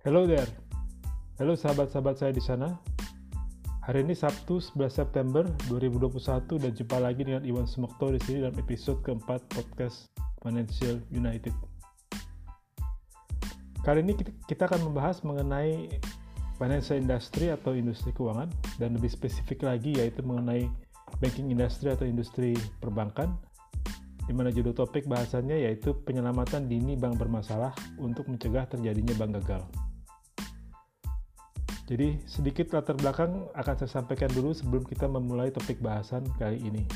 Hello 0.00 0.24
there. 0.24 0.48
Halo 1.36 1.52
sahabat-sahabat 1.60 2.16
saya 2.16 2.32
di 2.32 2.40
sana. 2.40 2.72
Hari 3.84 4.00
ini 4.00 4.16
Sabtu 4.16 4.56
11 4.56 4.88
September 4.88 5.44
2021 5.68 6.56
dan 6.56 6.72
jumpa 6.72 6.96
lagi 7.04 7.20
dengan 7.20 7.44
Iwan 7.44 7.68
Sumokto 7.68 8.08
di 8.08 8.20
sini 8.24 8.48
dalam 8.48 8.56
episode 8.56 9.04
keempat 9.04 9.44
podcast 9.52 10.08
Financial 10.40 11.04
United. 11.12 11.52
Kali 13.84 14.00
ini 14.00 14.16
kita 14.48 14.72
akan 14.72 14.88
membahas 14.88 15.20
mengenai 15.20 15.92
financial 16.56 16.96
industry 16.96 17.52
atau 17.52 17.76
industri 17.76 18.16
keuangan 18.16 18.48
dan 18.80 18.96
lebih 18.96 19.12
spesifik 19.12 19.68
lagi 19.68 20.00
yaitu 20.00 20.24
mengenai 20.24 20.64
banking 21.20 21.52
industry 21.52 21.92
atau 21.92 22.08
industri 22.08 22.56
perbankan 22.80 23.36
di 24.24 24.32
mana 24.32 24.48
judul 24.48 24.72
topik 24.72 25.04
bahasannya 25.04 25.60
yaitu 25.68 25.92
penyelamatan 26.08 26.72
dini 26.72 26.96
bank 26.96 27.20
bermasalah 27.20 27.76
untuk 28.00 28.32
mencegah 28.32 28.64
terjadinya 28.64 29.12
bank 29.20 29.44
gagal. 29.44 29.60
Jadi 31.90 32.22
sedikit 32.22 32.70
latar 32.70 32.94
belakang 32.94 33.50
akan 33.50 33.74
saya 33.82 33.90
sampaikan 33.98 34.30
dulu 34.30 34.54
sebelum 34.54 34.86
kita 34.86 35.10
memulai 35.10 35.50
topik 35.50 35.82
bahasan 35.82 36.22
kali 36.38 36.62
ini. 36.62 36.86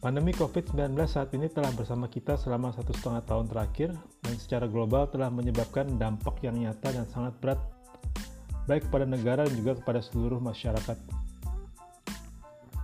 Pandemi 0.00 0.32
COVID-19 0.32 0.96
saat 1.04 1.30
ini 1.36 1.52
telah 1.52 1.68
bersama 1.76 2.08
kita 2.08 2.34
selama 2.40 2.72
satu 2.72 2.96
setengah 2.96 3.22
tahun 3.28 3.46
terakhir 3.52 3.92
dan 4.24 4.34
secara 4.40 4.66
global 4.66 5.04
telah 5.06 5.28
menyebabkan 5.28 6.00
dampak 6.00 6.40
yang 6.42 6.58
nyata 6.58 6.96
dan 6.96 7.06
sangat 7.12 7.36
berat 7.44 7.60
baik 8.66 8.88
kepada 8.88 9.04
negara 9.04 9.44
dan 9.44 9.54
juga 9.54 9.76
kepada 9.76 10.00
seluruh 10.00 10.40
masyarakat. 10.40 10.96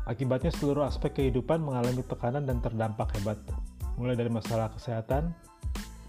Akibatnya 0.05 0.52
seluruh 0.52 0.84
aspek 0.84 1.16
kehidupan 1.16 1.64
mengalami 1.64 2.05
tekanan 2.05 2.45
dan 2.45 2.61
terdampak 2.61 3.09
hebat, 3.19 3.41
mulai 3.97 4.14
dari 4.14 4.31
masalah 4.31 4.69
kesehatan, 4.77 5.33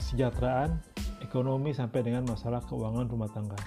kesejahteraan, 0.04 0.84
ekonomi 1.22 1.72
sampai 1.76 2.04
dengan 2.04 2.28
masalah 2.28 2.64
keuangan 2.66 3.08
rumah 3.08 3.30
tangga. 3.32 3.60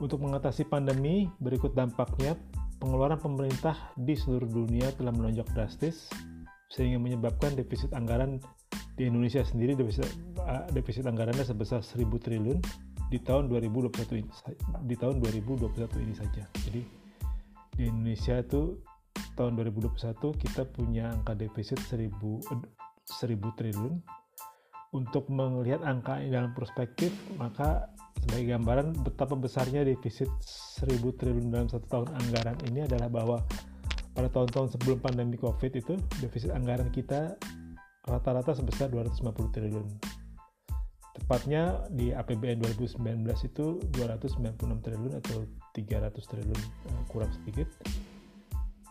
Untuk 0.00 0.24
mengatasi 0.24 0.64
pandemi, 0.64 1.28
berikut 1.44 1.76
dampaknya, 1.76 2.32
pengeluaran 2.80 3.20
pemerintah 3.20 3.76
di 4.00 4.16
seluruh 4.16 4.48
dunia 4.48 4.88
telah 4.96 5.12
melonjak 5.12 5.44
drastis, 5.52 6.08
sehingga 6.72 6.96
menyebabkan 6.96 7.52
defisit 7.52 7.92
anggaran 7.92 8.40
di 8.96 9.08
Indonesia 9.10 9.44
sendiri 9.44 9.76
defisit, 9.76 10.08
uh, 10.40 10.64
defisit 10.72 11.04
anggarannya 11.04 11.44
sebesar 11.44 11.84
1000 11.84 12.16
triliun 12.16 12.58
di 13.12 13.18
tahun 13.20 13.52
2021 13.52 14.24
ini, 14.24 14.30
di 14.88 14.96
tahun 14.96 15.20
2021 15.20 15.68
ini 16.00 16.14
saja. 16.16 16.48
Jadi 16.64 16.82
di 17.76 17.82
Indonesia 17.84 18.40
itu 18.40 18.80
tahun 19.36 19.56
2021 19.56 20.36
kita 20.36 20.62
punya 20.68 21.12
angka 21.12 21.36
defisit 21.36 21.80
1000 21.80 22.12
1000 22.12 23.58
triliun 23.58 24.19
untuk 24.90 25.30
melihat 25.30 25.86
angka 25.86 26.18
ini 26.18 26.34
dalam 26.34 26.50
perspektif, 26.50 27.14
maka 27.38 27.86
sebagai 28.18 28.58
gambaran 28.58 29.06
betapa 29.06 29.38
besarnya 29.38 29.86
defisit 29.86 30.28
1000 30.82 30.98
triliun 31.14 31.48
dalam 31.54 31.70
satu 31.70 31.86
tahun 31.86 32.08
anggaran 32.26 32.58
ini 32.66 32.84
adalah 32.84 33.06
bahwa 33.06 33.38
pada 34.12 34.28
tahun-tahun 34.28 34.74
sebelum 34.74 34.98
pandemi 34.98 35.38
COVID 35.38 35.72
itu 35.78 35.94
defisit 36.18 36.50
anggaran 36.50 36.90
kita 36.90 37.38
rata-rata 38.04 38.50
sebesar 38.52 38.90
250 38.90 39.54
triliun. 39.54 39.86
Tepatnya 41.10 41.86
di 41.94 42.10
APBN 42.10 42.58
2019 42.58 42.98
itu 43.46 43.78
296 43.94 44.58
triliun 44.82 45.12
atau 45.22 45.46
300 45.74 46.18
triliun 46.18 46.60
eh, 46.90 47.02
kurang 47.06 47.30
sedikit 47.30 47.70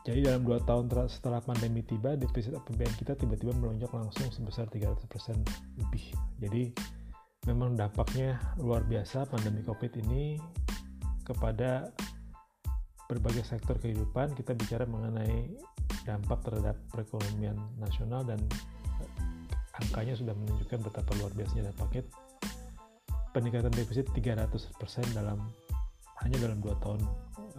jadi 0.10 0.34
dalam 0.34 0.42
dua 0.42 0.58
tahun 0.66 0.90
setelah 1.06 1.38
pandemi 1.38 1.86
tiba, 1.86 2.18
defisit 2.18 2.58
APBN 2.58 2.98
kita 2.98 3.14
tiba-tiba 3.14 3.54
melonjak 3.54 3.94
langsung 3.94 4.26
sebesar 4.34 4.66
300% 4.66 5.06
lebih. 5.78 6.04
Jadi 6.42 6.74
memang 7.46 7.78
dampaknya 7.78 8.42
luar 8.58 8.82
biasa 8.90 9.30
pandemi 9.30 9.62
COVID 9.62 10.02
ini 10.02 10.42
kepada 11.22 11.94
berbagai 13.06 13.46
sektor 13.46 13.78
kehidupan. 13.78 14.34
Kita 14.34 14.58
bicara 14.58 14.90
mengenai 14.90 15.54
dampak 16.10 16.42
terhadap 16.42 16.74
perekonomian 16.90 17.62
nasional 17.78 18.26
dan 18.26 18.42
angkanya 19.78 20.18
sudah 20.18 20.34
menunjukkan 20.34 20.90
betapa 20.90 21.12
luar 21.22 21.38
biasanya 21.38 21.70
dampaknya 21.70 22.10
peningkatan 23.30 23.70
defisit 23.78 24.10
300% 24.18 24.58
dalam 25.14 25.38
hanya 26.26 26.38
dalam 26.42 26.58
dua 26.66 26.74
tahun 26.82 26.98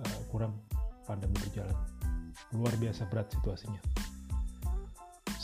uh, 0.03 0.21
kurang 0.35 0.59
pandemi 1.07 1.39
berjalan 1.47 2.00
luar 2.55 2.75
biasa 2.77 3.07
berat 3.07 3.31
situasinya. 3.33 3.81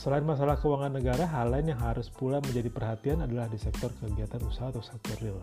Selain 0.07 0.23
masalah 0.23 0.55
keuangan 0.55 0.95
negara, 0.95 1.27
hal 1.27 1.51
lain 1.51 1.75
yang 1.75 1.83
harus 1.83 2.07
pula 2.07 2.39
menjadi 2.39 2.71
perhatian 2.71 3.27
adalah 3.27 3.51
di 3.51 3.59
sektor 3.59 3.91
kegiatan 3.99 4.39
usaha 4.47 4.71
atau 4.71 4.79
sektor 4.79 5.19
real. 5.19 5.43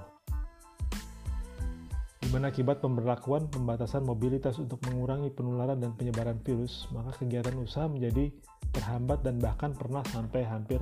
Di 2.23 2.31
mana 2.31 2.47
akibat 2.47 2.79
pemberlakuan 2.79 3.51
pembatasan 3.51 4.07
mobilitas 4.07 4.55
untuk 4.63 4.79
mengurangi 4.87 5.35
penularan 5.35 5.83
dan 5.83 5.91
penyebaran 5.99 6.39
virus, 6.47 6.87
maka 6.95 7.11
kegiatan 7.19 7.59
usaha 7.59 7.91
menjadi 7.91 8.31
terhambat 8.71 9.19
dan 9.27 9.35
bahkan 9.43 9.75
pernah 9.75 9.99
sampai 10.15 10.47
hampir 10.47 10.79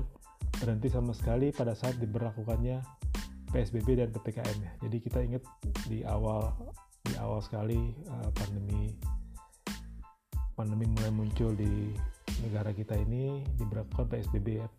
berhenti 0.61 0.93
sama 0.93 1.17
sekali 1.17 1.49
pada 1.49 1.73
saat 1.73 1.97
diberlakukannya 1.97 2.85
PSBB 3.49 3.97
dan 3.97 4.13
PPKM 4.13 4.57
ya. 4.61 4.71
Jadi 4.85 4.97
kita 5.01 5.19
ingat 5.25 5.43
di 5.89 6.05
awal 6.05 6.53
di 7.01 7.17
awal 7.17 7.41
sekali 7.41 7.97
uh, 8.07 8.29
pandemi 8.31 8.93
pandemi 10.61 10.85
mulai 10.93 11.09
muncul 11.09 11.57
di 11.57 11.89
negara 12.45 12.69
kita 12.69 12.93
ini 12.93 13.41
diberlakukan 13.57 14.05
PSBB 14.13 14.61
ya. 14.61 14.69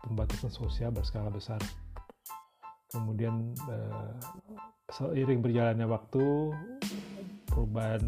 Pembatasan 0.00 0.48
sosial 0.48 0.88
berskala 0.88 1.28
besar. 1.28 1.60
Kemudian 2.88 3.52
eh, 3.68 4.16
seiring 4.88 5.44
berjalannya 5.44 5.84
waktu 5.84 6.56
perubahan 7.52 8.00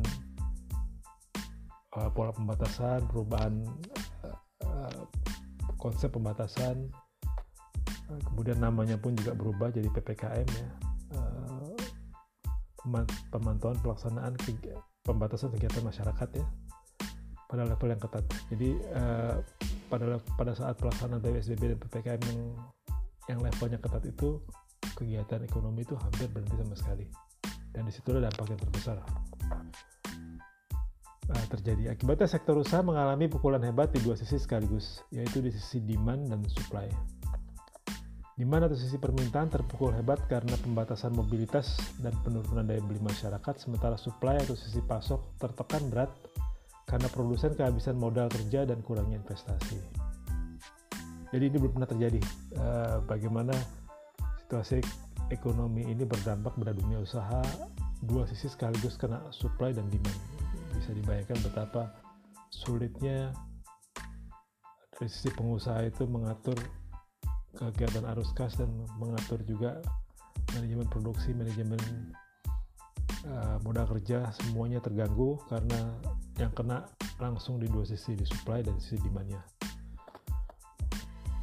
eh, 2.00 2.10
pola 2.16 2.32
pembatasan 2.32 3.04
perubahan 3.12 3.60
eh, 4.64 5.00
konsep 5.76 6.16
pembatasan 6.16 6.80
eh, 8.08 8.20
kemudian 8.32 8.56
namanya 8.56 8.96
pun 8.96 9.12
juga 9.12 9.36
berubah 9.36 9.68
jadi 9.68 9.92
PPKM 9.92 10.48
ya. 10.48 10.68
Eh, 11.12 11.76
pemantauan 13.28 13.76
pelaksanaan 13.84 14.32
pembatasan 15.04 15.52
kegiatan 15.52 15.84
masyarakat 15.84 16.28
ya 16.40 16.46
pada 17.44 17.68
level 17.68 17.88
yang 17.92 18.00
ketat. 18.00 18.24
Jadi 18.50 18.70
uh, 18.96 19.36
pada 19.92 20.18
pada 20.34 20.52
saat 20.56 20.80
pelaksanaan 20.80 21.20
PSBB 21.20 21.76
dan 21.76 21.78
ppkm 21.78 22.20
yang 22.32 22.40
yang 23.28 23.38
levelnya 23.44 23.78
ketat 23.78 24.04
itu 24.08 24.40
kegiatan 24.96 25.44
ekonomi 25.44 25.84
itu 25.84 25.94
hampir 25.94 26.26
berhenti 26.32 26.56
sama 26.56 26.74
sekali. 26.74 27.06
Dan 27.70 27.84
di 27.86 27.92
situlah 27.92 28.24
dampak 28.24 28.56
yang 28.56 28.60
terbesar 28.64 28.96
uh, 31.30 31.46
terjadi. 31.52 31.92
Akibatnya 31.92 32.26
sektor 32.26 32.56
usaha 32.56 32.80
mengalami 32.80 33.28
pukulan 33.28 33.60
hebat 33.60 33.92
di 33.92 34.00
dua 34.00 34.16
sisi 34.16 34.40
sekaligus, 34.40 35.04
yaitu 35.12 35.44
di 35.44 35.52
sisi 35.52 35.84
demand 35.84 36.32
dan 36.32 36.40
supply 36.48 36.88
di 38.34 38.42
mana 38.42 38.66
atau 38.66 38.74
sisi 38.74 38.98
permintaan 38.98 39.46
terpukul 39.46 39.94
hebat 39.94 40.18
karena 40.26 40.58
pembatasan 40.58 41.14
mobilitas 41.14 41.78
dan 42.02 42.10
penurunan 42.26 42.66
daya 42.66 42.82
beli 42.82 42.98
masyarakat, 42.98 43.54
sementara 43.62 43.94
supply 43.94 44.42
atau 44.42 44.58
sisi 44.58 44.82
pasok 44.82 45.38
tertekan 45.38 45.86
berat 45.86 46.10
karena 46.90 47.06
produsen 47.14 47.54
kehabisan 47.54 47.94
modal 47.94 48.26
kerja 48.26 48.66
dan 48.66 48.82
kurangnya 48.82 49.22
investasi. 49.22 49.78
Jadi 51.30 51.44
ini 51.46 51.56
belum 51.62 51.78
pernah 51.78 51.90
terjadi. 51.90 52.20
Uh, 52.58 52.98
bagaimana 53.06 53.54
situasi 54.42 54.82
ekonomi 55.30 55.86
ini 55.86 56.02
berdampak 56.02 56.58
pada 56.58 56.74
dunia 56.74 57.02
usaha 57.02 57.42
dua 58.02 58.26
sisi 58.26 58.50
sekaligus 58.50 58.98
kena 58.98 59.22
supply 59.30 59.70
dan 59.70 59.86
demand. 59.90 60.18
Bisa 60.74 60.90
dibayangkan 60.90 61.38
betapa 61.38 61.82
sulitnya 62.50 63.30
dari 64.94 65.10
sisi 65.10 65.30
pengusaha 65.30 65.86
itu 65.86 66.06
mengatur 66.06 66.58
kegiatan 67.54 68.04
arus 68.14 68.34
kas 68.34 68.58
dan 68.58 68.70
mengatur 68.98 69.40
juga 69.46 69.78
manajemen 70.54 70.86
produksi, 70.90 71.32
manajemen 71.32 71.80
uh, 73.26 73.56
modal 73.62 73.86
kerja 73.96 74.30
semuanya 74.42 74.82
terganggu 74.82 75.40
karena 75.48 75.94
yang 76.38 76.52
kena 76.52 76.84
langsung 77.22 77.62
di 77.62 77.70
dua 77.70 77.86
sisi 77.86 78.18
di 78.18 78.26
supply 78.26 78.60
dan 78.62 78.76
sisi 78.82 78.98
demandnya. 79.02 79.42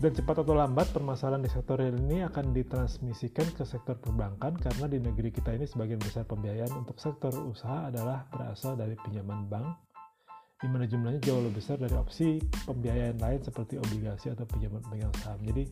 Dan 0.02 0.18
cepat 0.18 0.42
atau 0.42 0.58
lambat 0.58 0.90
permasalahan 0.98 1.46
di 1.46 1.52
sektor 1.54 1.78
real 1.78 1.94
ini 1.94 2.26
akan 2.26 2.58
ditransmisikan 2.58 3.54
ke 3.54 3.62
sektor 3.62 3.94
perbankan 4.02 4.58
karena 4.58 4.90
di 4.90 4.98
negeri 4.98 5.30
kita 5.30 5.54
ini 5.54 5.70
sebagian 5.70 6.02
besar 6.02 6.26
pembiayaan 6.26 6.74
untuk 6.74 6.98
sektor 6.98 7.30
usaha 7.46 7.86
adalah 7.94 8.26
berasal 8.34 8.74
dari 8.74 8.98
pinjaman 8.98 9.46
bank 9.46 9.91
di 10.62 10.70
mana 10.70 10.86
jumlahnya 10.86 11.18
jauh 11.26 11.42
lebih 11.42 11.58
besar 11.58 11.82
dari 11.82 11.98
opsi 11.98 12.38
pembiayaan 12.70 13.18
lain 13.18 13.42
seperti 13.42 13.82
obligasi 13.82 14.30
atau 14.30 14.46
pinjaman 14.46 14.78
pemegang 14.86 15.10
saham. 15.26 15.42
Jadi 15.42 15.66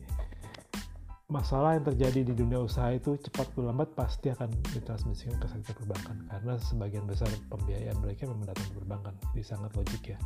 masalah 1.30 1.78
yang 1.78 1.86
terjadi 1.86 2.26
di 2.26 2.34
dunia 2.34 2.58
usaha 2.58 2.90
itu 2.90 3.14
cepat 3.22 3.54
atau 3.54 3.62
lambat 3.70 3.94
pasti 3.94 4.34
akan 4.34 4.50
ditransmisikan 4.74 5.38
ke 5.38 5.46
sektor 5.46 5.78
perbankan 5.78 6.26
karena 6.26 6.58
sebagian 6.58 7.06
besar 7.06 7.30
pembiayaan 7.46 8.02
mereka 8.02 8.26
memang 8.26 8.50
datang 8.50 8.66
dari 8.66 8.78
perbankan. 8.82 9.14
Jadi 9.30 9.42
sangat 9.46 9.70
logik 9.78 10.02
ya. 10.10 10.18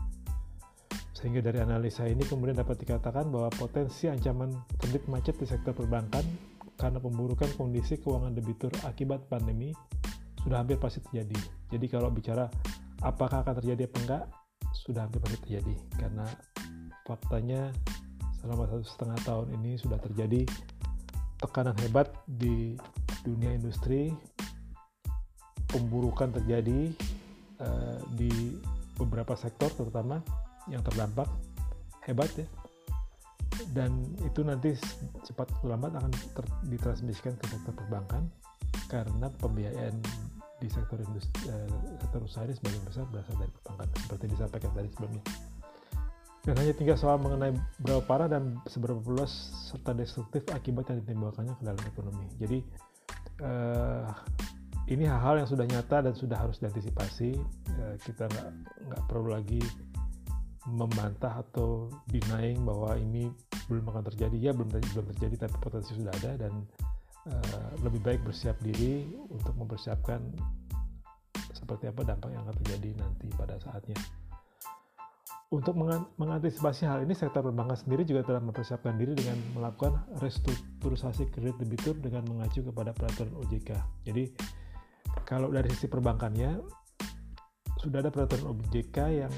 Sehingga 1.13 1.45
dari 1.45 1.61
analisa 1.61 2.09
ini 2.09 2.25
kemudian 2.25 2.57
dapat 2.57 2.81
dikatakan 2.81 3.29
bahwa 3.29 3.53
potensi 3.53 4.09
ancaman 4.09 4.49
kredit 4.81 5.05
macet 5.13 5.37
di 5.37 5.45
sektor 5.45 5.77
perbankan 5.77 6.25
karena 6.81 6.99
pemburukan 6.99 7.53
kondisi 7.61 8.01
keuangan 8.01 8.33
debitur 8.33 8.73
akibat 8.89 9.29
pandemi 9.29 9.77
sudah 10.41 10.65
hampir 10.65 10.81
pasti 10.81 11.05
terjadi. 11.05 11.37
Jadi 11.69 11.87
kalau 11.93 12.09
bicara 12.09 12.49
apakah 13.05 13.45
akan 13.45 13.61
terjadi 13.61 13.89
apa 13.89 13.97
enggak, 14.01 14.25
sudah 14.75 15.07
hampir 15.07 15.23
pasti 15.23 15.39
terjadi 15.47 15.75
karena 15.97 16.27
faktanya 17.07 17.71
selama 18.43 18.69
satu 18.69 18.85
setengah 18.85 19.19
tahun 19.25 19.49
ini 19.63 19.81
sudah 19.81 19.97
terjadi 20.03 20.45
tekanan 21.41 21.77
hebat 21.81 22.13
di 22.29 22.77
dunia 23.25 23.57
industri, 23.57 24.13
pemburukan 25.69 26.33
terjadi 26.33 26.93
uh, 27.61 27.99
di 28.13 28.57
beberapa 29.01 29.33
sektor 29.35 29.73
terutama 29.73 30.21
yang 30.69 30.85
terdampak. 30.85 31.29
Hebat 32.05 32.29
ya. 32.37 32.49
Dan 33.73 34.13
itu 34.21 34.45
nanti 34.45 34.77
cepat 35.25 35.49
atau 35.57 35.73
lambat 35.73 35.97
akan 35.97 36.13
ditransmisikan 36.69 37.33
ke 37.41 37.49
sektor 37.49 37.73
perbankan 37.73 38.29
karena 38.93 39.33
pembiayaan 39.41 39.95
di 40.65 40.73
sektor 40.73 40.97
industri 40.97 41.53
eh, 41.53 41.69
sektor 42.01 42.25
usaha 42.25 42.49
ini 42.49 42.57
sebagian 42.57 42.83
besar 42.89 43.05
berasal 43.13 43.37
dari 43.37 43.53
perbankan 43.61 43.99
seperti 44.01 44.25
disampaikan 44.33 44.71
tadi 44.73 44.89
sebelumnya. 44.89 45.23
Dan 46.45 46.55
hanya 46.61 46.73
tinggal 46.77 46.97
soal 47.01 47.17
mengenai 47.21 47.57
berapa 47.81 48.05
parah 48.05 48.29
dan 48.29 48.61
seberapa 48.69 49.01
luas 49.01 49.33
serta 49.73 49.97
destruktif 49.97 50.45
akibat 50.53 50.93
yang 50.93 51.01
ditimbulkannya 51.05 51.57
ke 51.57 51.63
dalam 51.65 51.83
ekonomi. 51.85 52.27
Jadi 52.41 52.59
eh, 53.45 54.09
ini 54.93 55.05
hal-hal 55.09 55.45
yang 55.45 55.49
sudah 55.49 55.65
nyata 55.65 56.05
dan 56.05 56.13
sudah 56.17 56.37
harus 56.37 56.61
diantisipasi. 56.61 57.37
Eh, 57.69 57.95
kita 58.05 58.29
nggak 58.29 58.49
nggak 58.89 59.03
perlu 59.09 59.33
lagi 59.33 59.61
membantah 60.65 61.45
atau 61.45 61.93
denying 62.09 62.65
bahwa 62.65 62.97
ini 62.97 63.29
belum 63.69 63.89
akan 63.93 64.05
terjadi. 64.13 64.37
Ya 64.37 64.53
belum 64.53 64.69
belum 64.69 65.07
terjadi 65.17 65.49
tapi 65.49 65.57
potensi 65.61 65.97
sudah 65.97 66.13
ada 66.25 66.49
dan 66.49 66.65
uh, 67.29 67.71
lebih 67.81 68.01
baik 68.01 68.21
bersiap 68.25 68.57
diri 68.61 69.05
untuk 69.29 69.55
mempersiapkan 69.57 70.21
seperti 71.55 71.89
apa 71.89 72.05
dampak 72.05 72.31
yang 72.35 72.43
akan 72.45 72.57
terjadi 72.65 72.91
nanti 73.01 73.27
pada 73.35 73.57
saatnya. 73.61 73.97
Untuk 75.55 75.79
mengantisipasi 76.19 76.83
hal 76.83 77.07
ini, 77.07 77.15
sektor 77.15 77.47
perbankan 77.47 77.79
sendiri 77.79 78.03
juga 78.03 78.27
telah 78.27 78.43
mempersiapkan 78.43 78.99
diri 78.99 79.15
dengan 79.15 79.39
melakukan 79.55 80.03
restrukturisasi 80.19 81.31
kredit 81.31 81.63
debitur 81.63 81.95
dengan 81.95 82.27
mengacu 82.27 82.67
kepada 82.67 82.91
peraturan 82.91 83.39
OJK. 83.39 83.71
Jadi, 84.03 84.35
kalau 85.23 85.55
dari 85.55 85.71
sisi 85.71 85.87
perbankannya, 85.87 86.59
sudah 87.79 88.03
ada 88.03 88.11
peraturan 88.11 88.51
OJK 88.51 88.99
yang 89.15 89.33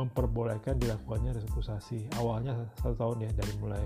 memperbolehkan 0.00 0.80
dilakukannya 0.80 1.36
restrukturisasi 1.36 2.18
awalnya 2.18 2.66
satu 2.80 2.96
tahun 2.98 3.28
ya 3.28 3.30
dari 3.36 3.52
mulai 3.62 3.84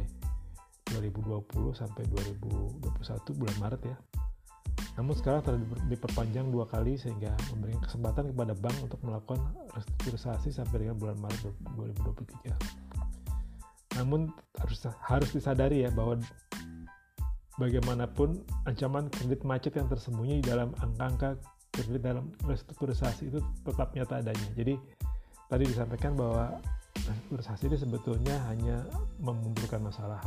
2020 0.97 1.75
sampai 1.75 2.03
2021 2.09 3.39
bulan 3.39 3.57
Maret 3.61 3.83
ya. 3.85 3.97
Namun 4.99 5.15
sekarang 5.15 5.43
telah 5.47 5.61
diperpanjang 5.87 6.51
dua 6.51 6.67
kali 6.67 6.99
sehingga 6.99 7.35
memberikan 7.55 7.83
kesempatan 7.87 8.35
kepada 8.35 8.55
bank 8.59 8.77
untuk 8.83 9.01
melakukan 9.07 9.41
restrukturisasi 9.75 10.51
sampai 10.51 10.87
dengan 10.87 10.99
bulan 10.99 11.19
Maret 11.23 11.55
2023 11.77 12.89
namun 13.99 14.31
harus 14.63 14.79
harus 15.03 15.31
disadari 15.35 15.83
ya 15.83 15.91
bahwa 15.91 16.23
bagaimanapun 17.59 18.39
ancaman 18.71 19.11
kredit 19.11 19.43
macet 19.43 19.75
yang 19.75 19.91
tersembunyi 19.91 20.39
dalam 20.39 20.71
angka-angka 20.79 21.35
kredit 21.75 22.03
dalam 22.07 22.31
restrukturisasi 22.47 23.35
itu 23.35 23.43
tetap 23.67 23.91
nyata 23.99 24.23
adanya. 24.23 24.49
Jadi 24.55 24.79
tadi 25.51 25.65
disampaikan 25.67 26.15
bahwa 26.15 26.63
restrukturisasi 26.95 27.67
ini 27.67 27.77
sebetulnya 27.77 28.37
hanya 28.47 28.87
memundurkan 29.19 29.83
masalah. 29.83 30.23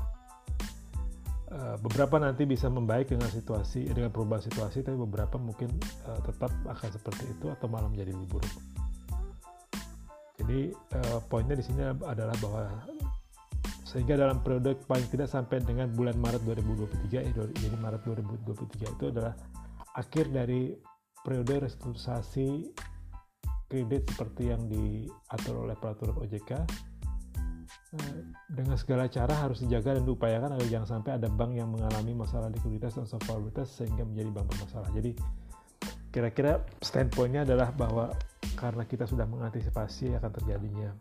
Eh, 1.51 1.75
beberapa 1.83 2.15
nanti 2.15 2.47
bisa 2.47 2.71
membaik 2.71 3.11
dengan 3.11 3.27
situasi 3.27 3.83
dengan 3.91 4.07
perubahan 4.07 4.39
situasi, 4.39 4.87
tapi 4.87 4.95
beberapa 4.95 5.35
mungkin 5.35 5.67
uh, 6.07 6.15
tetap 6.23 6.47
akan 6.47 6.89
seperti 6.95 7.27
itu 7.27 7.51
atau 7.51 7.67
malah 7.67 7.91
menjadi 7.91 8.15
lebih 8.15 8.39
buruk. 8.39 8.53
Jadi 10.39 10.71
uh, 10.71 11.19
poinnya 11.27 11.59
di 11.59 11.65
sini 11.67 11.83
adalah 11.83 12.31
bahwa 12.39 12.71
sehingga 13.83 14.15
dalam 14.15 14.39
periode 14.39 14.79
paling 14.87 15.03
tidak 15.11 15.27
sampai 15.27 15.59
dengan 15.59 15.91
bulan 15.91 16.15
Maret 16.15 16.39
2023 16.47 17.19
eh, 17.19 17.35
jadi 17.35 17.75
Maret 17.75 18.07
2023 18.47 18.87
itu 18.87 19.05
adalah 19.11 19.35
akhir 19.99 20.31
dari 20.31 20.71
periode 21.19 21.67
restrukturisasi 21.67 22.71
kredit 23.67 24.07
seperti 24.07 24.55
yang 24.55 24.71
diatur 24.71 25.67
oleh 25.67 25.75
peraturan 25.75 26.15
OJK 26.15 26.51
dengan 28.47 28.79
segala 28.79 29.11
cara 29.11 29.35
harus 29.35 29.59
dijaga 29.59 29.99
dan 29.99 30.07
diupayakan 30.07 30.55
agar 30.55 30.67
jangan 30.71 30.87
sampai 30.99 31.19
ada 31.19 31.27
bank 31.27 31.59
yang 31.59 31.67
mengalami 31.67 32.15
masalah 32.15 32.47
likuiditas 32.47 32.95
dan 32.95 33.03
solvabilitas 33.03 33.67
sehingga 33.67 34.07
menjadi 34.07 34.31
bank 34.31 34.47
bermasalah. 34.47 34.89
Jadi 34.95 35.11
kira-kira 36.11 36.63
standpointnya 36.79 37.43
adalah 37.43 37.75
bahwa 37.75 38.15
karena 38.55 38.83
kita 38.87 39.03
sudah 39.07 39.27
mengantisipasi 39.27 40.15
akan 40.15 40.31
terjadinya 40.39 40.91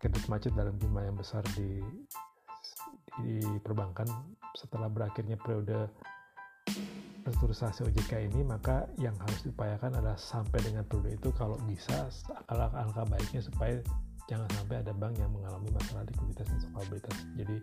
kredit 0.00 0.24
macet 0.28 0.52
dalam 0.52 0.76
jumlah 0.80 1.04
yang 1.08 1.16
besar 1.16 1.44
di 1.56 1.80
di 3.20 3.44
perbankan 3.60 4.08
setelah 4.56 4.88
berakhirnya 4.88 5.36
periode 5.36 5.92
restrukturisasi 7.22 7.86
OJK 7.86 8.32
ini 8.32 8.40
maka 8.42 8.88
yang 8.96 9.14
harus 9.20 9.44
diupayakan 9.44 9.94
adalah 9.94 10.16
sampai 10.16 10.58
dengan 10.64 10.82
periode 10.88 11.20
itu 11.20 11.28
kalau 11.36 11.60
bisa 11.68 12.08
alangkah 12.48 13.04
baiknya 13.06 13.44
supaya 13.44 13.78
jangan 14.32 14.48
sampai 14.56 14.80
ada 14.80 14.92
bank 14.96 15.20
yang 15.20 15.28
mengalami 15.28 15.68
masalah 15.76 16.02
likuiditas 16.08 16.48
dan 16.48 16.58
solvabilitas 16.64 17.16
jadi 17.36 17.56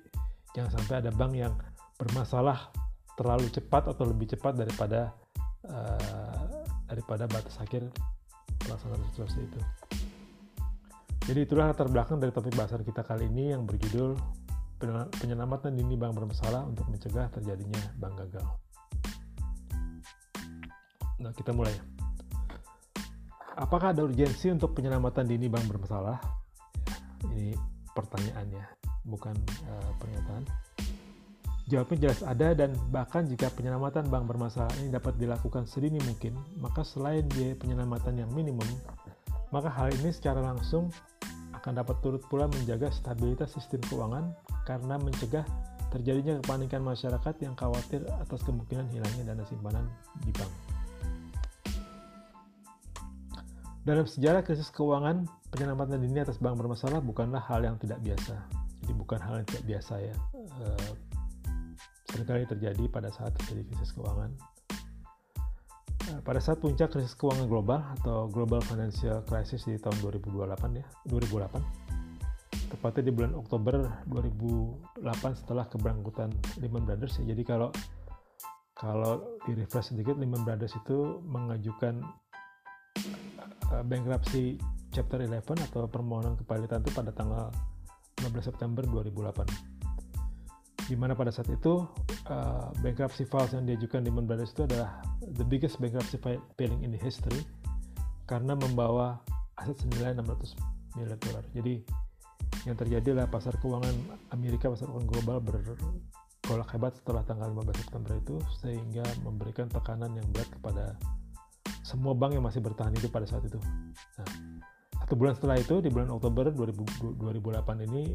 jangan 0.54 0.72
sampai 0.78 0.96
ada 1.02 1.12
bank 1.18 1.34
yang 1.34 1.54
bermasalah 1.98 2.70
terlalu 3.18 3.50
cepat 3.50 3.90
atau 3.90 4.06
lebih 4.06 4.30
cepat 4.30 4.54
daripada 4.54 5.18
uh, 5.66 6.46
daripada 6.86 7.26
batas 7.26 7.58
akhir 7.58 7.90
pelaksanaan 8.62 9.02
restrukturisasi 9.02 9.42
itu 9.50 9.60
jadi 11.26 11.46
itulah 11.46 11.74
latar 11.74 11.90
belakang 11.90 12.22
dari 12.22 12.30
topik 12.30 12.54
bahasan 12.54 12.86
kita 12.86 13.02
kali 13.02 13.26
ini 13.26 13.58
yang 13.58 13.66
berjudul 13.66 14.14
penyelamatan 15.20 15.76
dini 15.76 16.00
bank 16.00 16.16
bermasalah 16.16 16.64
untuk 16.64 16.88
mencegah 16.88 17.28
terjadinya 17.36 17.84
bank 18.00 18.16
gagal. 18.24 18.48
Nah, 21.20 21.36
kita 21.36 21.52
mulai. 21.52 21.76
Apakah 23.60 23.92
ada 23.92 24.08
urgensi 24.08 24.48
untuk 24.48 24.72
penyelamatan 24.72 25.28
dini 25.28 25.52
bank 25.52 25.68
bermasalah? 25.68 26.39
Ini 27.28 27.58
pertanyaannya, 27.92 28.64
bukan 29.08 29.36
uh, 29.68 29.92
pernyataan. 30.00 30.44
Jawabnya 31.70 32.10
jelas 32.10 32.26
ada 32.26 32.58
dan 32.58 32.74
bahkan 32.90 33.30
jika 33.30 33.54
penyelamatan 33.54 34.10
bank 34.10 34.26
bermasalah 34.26 34.74
ini 34.82 34.90
dapat 34.90 35.14
dilakukan 35.22 35.70
sedini 35.70 36.02
mungkin, 36.02 36.34
maka 36.58 36.82
selain 36.82 37.30
biaya 37.30 37.54
penyelamatan 37.54 38.26
yang 38.26 38.32
minimum, 38.34 38.66
maka 39.54 39.70
hal 39.70 39.94
ini 40.02 40.10
secara 40.10 40.42
langsung 40.42 40.90
akan 41.54 41.78
dapat 41.78 42.00
turut 42.02 42.24
pula 42.26 42.50
menjaga 42.50 42.90
stabilitas 42.90 43.54
sistem 43.54 43.84
keuangan 43.86 44.34
karena 44.66 44.98
mencegah 44.98 45.46
terjadinya 45.94 46.42
kepanikan 46.42 46.82
masyarakat 46.86 47.36
yang 47.42 47.54
khawatir 47.54 48.02
atas 48.22 48.42
kemungkinan 48.46 48.90
hilangnya 48.90 49.34
dana 49.34 49.44
simpanan 49.46 49.86
di 50.26 50.34
bank. 50.34 50.69
Dalam 53.80 54.04
sejarah 54.04 54.44
krisis 54.44 54.68
keuangan, 54.76 55.24
penyelamatan 55.56 56.04
dini 56.04 56.20
atas 56.20 56.36
bank 56.36 56.60
bermasalah 56.60 57.00
bukanlah 57.00 57.40
hal 57.48 57.64
yang 57.64 57.80
tidak 57.80 58.04
biasa. 58.04 58.36
Jadi 58.84 58.94
bukan 58.96 59.20
hal 59.24 59.40
yang 59.40 59.48
tidak 59.48 59.64
biasa 59.66 59.94
ya. 60.04 60.16
E, 60.36 60.66
sering 62.12 62.28
kali 62.28 62.44
terjadi 62.44 62.84
pada 62.92 63.08
saat 63.08 63.32
terjadi 63.40 63.64
krisis 63.72 63.96
keuangan. 63.96 64.36
E, 66.06 66.12
pada 66.28 66.44
saat 66.44 66.60
puncak 66.60 66.92
krisis 66.92 67.16
keuangan 67.16 67.48
global 67.48 67.80
atau 68.00 68.28
Global 68.28 68.60
Financial 68.68 69.24
Crisis 69.24 69.64
di 69.64 69.80
tahun 69.80 69.96
2028 70.04 70.76
ya, 70.76 70.86
2008. 71.08 71.90
Tepatnya 72.70 73.02
di 73.02 73.12
bulan 73.16 73.34
Oktober 73.34 73.74
2008 74.12 75.40
setelah 75.40 75.66
keberangkutan 75.72 76.30
Lehman 76.60 76.84
Brothers 76.84 77.24
ya. 77.24 77.32
Jadi 77.32 77.48
kalau 77.48 77.72
kalau 78.76 79.40
di 79.48 79.56
refresh 79.56 79.96
sedikit 79.96 80.20
Lehman 80.20 80.44
Brothers 80.44 80.76
itu 80.78 81.24
mengajukan 81.26 82.00
uh, 83.74 83.84
bankruptcy 83.86 84.58
chapter 84.90 85.22
11 85.22 85.46
atau 85.70 85.86
permohonan 85.86 86.38
kepalitan 86.40 86.82
itu 86.82 86.92
pada 86.94 87.14
tanggal 87.14 87.54
15 88.22 88.50
September 88.52 88.84
2008 88.84 89.80
di 90.90 90.98
mana 90.98 91.14
pada 91.14 91.30
saat 91.30 91.46
itu 91.54 91.86
uh, 92.34 92.74
bankruptcy 92.82 93.22
files 93.30 93.54
yang 93.54 93.70
diajukan 93.70 94.02
di 94.02 94.10
Brothers 94.10 94.58
itu 94.58 94.66
adalah 94.66 95.06
the 95.38 95.46
biggest 95.46 95.78
bankruptcy 95.78 96.18
filing 96.58 96.82
in 96.82 96.90
the 96.90 96.98
history 96.98 97.46
karena 98.26 98.58
membawa 98.58 99.22
aset 99.62 99.78
senilai 99.86 100.18
600 100.18 100.98
miliar 100.98 101.18
dolar. 101.22 101.46
Jadi 101.54 101.86
yang 102.66 102.74
terjadi 102.74 103.14
adalah 103.14 103.30
pasar 103.30 103.54
keuangan 103.62 103.94
Amerika, 104.34 104.74
pasar 104.74 104.90
keuangan 104.90 105.10
global 105.14 105.38
bergolak 105.46 106.70
hebat 106.74 106.98
setelah 106.98 107.22
tanggal 107.22 107.54
15 107.54 107.82
September 107.86 108.14
itu 108.18 108.36
sehingga 108.58 109.06
memberikan 109.22 109.70
tekanan 109.70 110.18
yang 110.18 110.26
berat 110.34 110.50
kepada 110.50 110.98
semua 111.90 112.14
bank 112.14 112.38
yang 112.38 112.46
masih 112.46 112.62
bertahan 112.62 112.94
hidup 112.94 113.10
pada 113.10 113.26
saat 113.26 113.42
itu. 113.50 113.58
Nah, 114.22 114.30
satu 115.02 115.18
bulan 115.18 115.34
setelah 115.34 115.58
itu 115.58 115.82
di 115.82 115.90
bulan 115.90 116.14
Oktober 116.14 116.54
2000, 116.54 117.18
2008 117.18 117.90
ini 117.90 118.14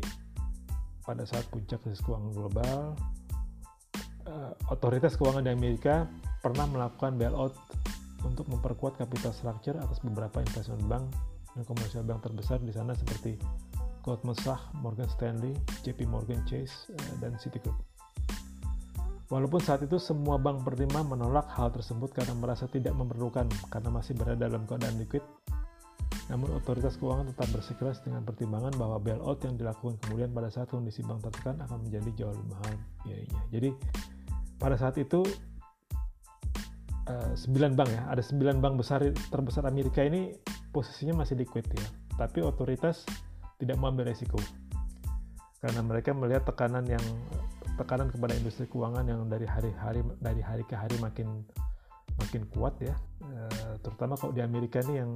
pada 1.03 1.27
saat 1.27 1.43
puncak 1.51 1.83
krisis 1.83 1.99
keuangan 2.07 2.31
global 2.31 2.95
uh, 4.31 4.53
otoritas 4.71 5.19
keuangan 5.19 5.45
di 5.45 5.53
Amerika 5.53 6.07
pernah 6.41 6.71
melakukan 6.71 7.17
bailout 7.19 7.55
untuk 8.25 8.49
memperkuat 8.49 8.97
capital 8.97 9.35
structure 9.35 9.77
atas 9.77 10.01
beberapa 10.01 10.41
investment 10.41 10.85
bank 10.89 11.05
dan 11.53 11.63
komersial 11.69 12.07
bank 12.07 12.25
terbesar 12.25 12.63
di 12.63 12.73
sana 12.73 12.97
seperti 12.97 13.37
Goldman 14.05 14.37
Sachs, 14.37 14.69
Morgan 14.85 15.09
Stanley, 15.09 15.57
JP 15.81 16.05
Morgan 16.13 16.45
Chase, 16.45 16.93
eh, 16.93 17.15
dan 17.25 17.41
Citigroup. 17.41 17.77
Walaupun 19.35 19.59
saat 19.59 19.83
itu 19.83 19.99
semua 19.99 20.39
bank 20.39 20.63
berlima 20.63 21.03
menolak 21.03 21.51
hal 21.59 21.75
tersebut 21.75 22.15
karena 22.15 22.39
merasa 22.39 22.71
tidak 22.71 22.95
memerlukan 22.95 23.51
karena 23.67 23.91
masih 23.91 24.15
berada 24.15 24.47
dalam 24.47 24.63
keadaan 24.63 24.95
liquid, 24.95 25.27
namun 26.31 26.55
otoritas 26.55 26.95
keuangan 27.03 27.35
tetap 27.35 27.51
bersikeras 27.51 27.99
dengan 28.07 28.23
pertimbangan 28.23 28.71
bahwa 28.79 29.03
bailout 29.03 29.43
yang 29.43 29.59
dilakukan 29.59 29.99
kemudian 30.07 30.31
pada 30.31 30.55
saat 30.55 30.71
kondisi 30.71 31.03
bank 31.03 31.27
tertekan 31.27 31.59
akan 31.67 31.83
menjadi 31.83 32.11
jauh 32.15 32.31
lebih 32.31 32.47
mahal 32.47 32.75
biayanya. 33.03 33.41
Jadi 33.51 33.71
pada 34.55 34.77
saat 34.79 34.95
itu 35.03 35.27
uh, 37.11 37.75
bank 37.75 37.91
ya, 37.91 38.03
ada 38.07 38.23
sembilan 38.23 38.63
bank 38.63 38.75
besar 38.79 39.03
terbesar 39.35 39.67
Amerika 39.67 40.07
ini 40.07 40.31
posisinya 40.71 41.27
masih 41.27 41.43
liquid 41.43 41.67
ya, 41.75 41.87
tapi 42.23 42.39
otoritas 42.39 43.03
tidak 43.59 43.83
mengambil 43.83 44.15
resiko. 44.15 44.39
Karena 45.59 45.83
mereka 45.83 46.15
melihat 46.15 46.47
tekanan 46.47 46.87
yang 46.87 47.03
tekanan 47.75 48.09
kepada 48.11 48.33
industri 48.39 48.71
keuangan 48.71 49.05
yang 49.07 49.27
dari 49.27 49.47
hari-hari 49.47 50.01
dari 50.23 50.43
hari 50.43 50.63
ke 50.67 50.79
hari 50.79 50.95
makin 51.03 51.43
makin 52.21 52.47
kuat 52.55 52.75
ya. 52.79 52.95
E, 53.23 53.41
terutama 53.83 54.15
kalau 54.15 54.31
di 54.31 54.43
Amerika 54.43 54.79
ini 54.87 54.95
yang 55.03 55.11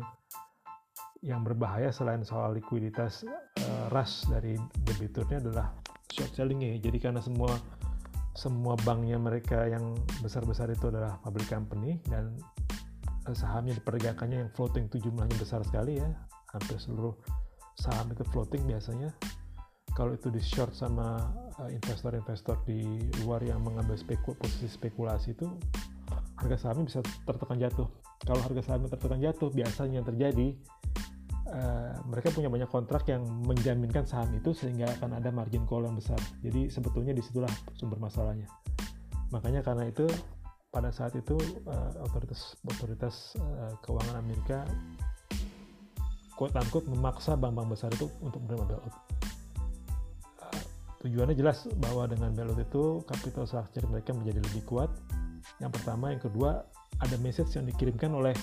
yang 1.19 1.41
berbahaya 1.43 1.91
selain 1.91 2.23
soal 2.27 2.55
likuiditas 2.55 3.23
e, 3.59 3.67
rush 3.95 4.27
dari 4.27 4.59
debiturnya 4.87 5.39
adalah 5.39 5.71
short 6.11 6.35
selling 6.35 6.63
ya. 6.63 6.75
Jadi 6.83 6.99
karena 6.99 7.23
semua 7.23 7.55
semua 8.35 8.79
banknya 8.87 9.19
mereka 9.19 9.67
yang 9.67 9.99
besar-besar 10.23 10.71
itu 10.71 10.91
adalah 10.91 11.19
public 11.23 11.51
company 11.51 11.99
dan 12.07 12.39
sahamnya 13.35 13.77
diperdagangannya 13.77 14.47
yang 14.47 14.51
floating 14.55 14.89
itu 14.89 15.11
jumlahnya 15.11 15.37
besar 15.39 15.63
sekali 15.67 15.99
ya. 15.99 16.09
Hampir 16.55 16.81
seluruh 16.81 17.13
saham 17.79 18.11
itu 18.11 18.25
floating 18.35 18.67
biasanya 18.67 19.15
kalau 19.99 20.15
itu 20.15 20.31
di 20.31 20.39
short 20.39 20.79
sama 20.79 21.19
eh, 21.67 21.75
investor-investor 21.75 22.63
di 22.63 23.03
luar 23.27 23.43
yang 23.43 23.59
mengambil 23.67 23.99
spekul 23.99 24.39
posisi 24.39 24.71
spekulasi 24.71 25.35
itu 25.35 25.51
harga 26.39 26.55
sahamnya 26.55 26.87
bisa 26.87 27.01
tertekan 27.27 27.59
jatuh. 27.59 27.91
Kalau 28.23 28.39
harga 28.47 28.63
sahamnya 28.63 28.95
tertekan 28.95 29.19
jatuh 29.19 29.51
biasanya 29.51 29.99
yang 29.99 30.07
terjadi 30.07 30.49
uh, 31.51 31.99
mereka 32.07 32.31
punya 32.31 32.47
banyak 32.47 32.71
kontrak 32.71 33.11
yang 33.11 33.27
menjaminkan 33.43 34.07
saham 34.07 34.31
itu 34.39 34.55
sehingga 34.55 34.87
akan 34.99 35.19
ada 35.19 35.35
margin 35.35 35.67
call 35.67 35.83
yang 35.83 35.99
besar. 35.99 36.19
Jadi 36.47 36.71
sebetulnya 36.71 37.11
di 37.11 37.23
situlah 37.23 37.51
sumber 37.75 37.99
masalahnya. 37.99 38.47
Makanya 39.35 39.67
karena 39.67 39.91
itu 39.91 40.07
pada 40.71 40.95
saat 40.95 41.19
itu 41.19 41.35
uh, 41.67 42.07
otoritas 42.07 42.55
otoritas 42.63 43.35
uh, 43.43 43.75
keuangan 43.83 44.23
Amerika 44.23 44.63
quote 46.39 46.55
unquote 46.55 46.87
memaksa 46.87 47.35
bank-bank 47.35 47.75
besar 47.75 47.91
itu 47.91 48.07
untuk 48.23 48.39
menerima 48.47 48.79
bailout. 48.79 48.95
Tujuannya 50.99 51.39
jelas 51.39 51.71
bahwa 51.79 52.11
dengan 52.11 52.35
bailout 52.35 52.59
itu 52.59 53.07
capital 53.07 53.47
structure 53.47 53.87
mereka 53.87 54.11
menjadi 54.11 54.43
lebih 54.43 54.67
kuat. 54.67 54.91
Yang 55.63 55.79
pertama, 55.79 56.11
yang 56.11 56.23
kedua 56.23 56.67
ada 56.99 57.17
message 57.23 57.55
yang 57.55 57.67
dikirimkan 57.71 58.11
oleh 58.11 58.35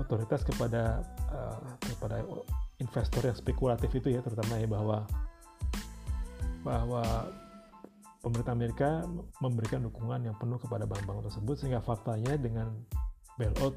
otoritas 0.00 0.42
kepada 0.42 1.04
uh, 1.30 1.60
kepada 1.78 2.24
investor 2.82 3.22
yang 3.28 3.36
spekulatif 3.36 3.92
itu 3.94 4.10
ya 4.10 4.20
terutama 4.24 4.58
ya 4.58 4.66
bahwa 4.66 5.06
bahwa 6.64 7.04
pemerintah 8.24 8.52
Amerika 8.56 8.88
memberikan 9.38 9.84
dukungan 9.84 10.24
yang 10.24 10.36
penuh 10.40 10.56
kepada 10.56 10.88
bank-bank 10.88 11.28
tersebut 11.28 11.54
sehingga 11.60 11.84
faktanya 11.84 12.40
dengan 12.40 12.72
bailout 13.36 13.76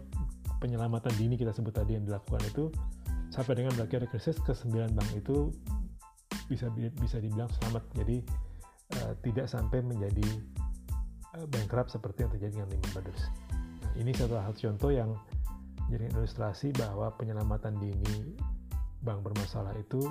penyelamatan 0.64 1.12
dini 1.20 1.36
kita 1.36 1.52
sebut 1.52 1.76
tadi 1.76 2.00
yang 2.00 2.08
dilakukan 2.08 2.42
itu 2.48 2.72
sampai 3.30 3.60
dengan 3.60 3.76
berakhir 3.76 4.08
krisis 4.08 4.40
ke 4.40 4.56
9 4.56 4.96
bank 4.96 5.10
itu 5.14 5.52
bisa 6.48 6.72
bisa 6.74 7.18
dibilang 7.20 7.52
selamat 7.60 7.84
jadi 7.96 8.18
uh, 9.00 9.14
tidak 9.24 9.48
sampai 9.52 9.84
menjadi 9.84 10.28
uh, 11.36 11.46
bankrupt 11.48 11.92
seperti 11.92 12.24
yang 12.24 12.32
terjadi 12.32 12.52
dengan 12.60 12.70
Lehman 12.72 12.92
Brothers. 12.96 13.24
Nah, 13.84 13.92
ini 14.00 14.12
satu 14.16 14.36
hal 14.40 14.56
contoh 14.56 14.92
yang 14.92 15.12
jadi 15.88 16.12
ilustrasi 16.12 16.76
bahwa 16.76 17.12
penyelamatan 17.16 17.80
dini 17.80 18.36
bank 19.00 19.24
bermasalah 19.24 19.72
itu 19.80 20.04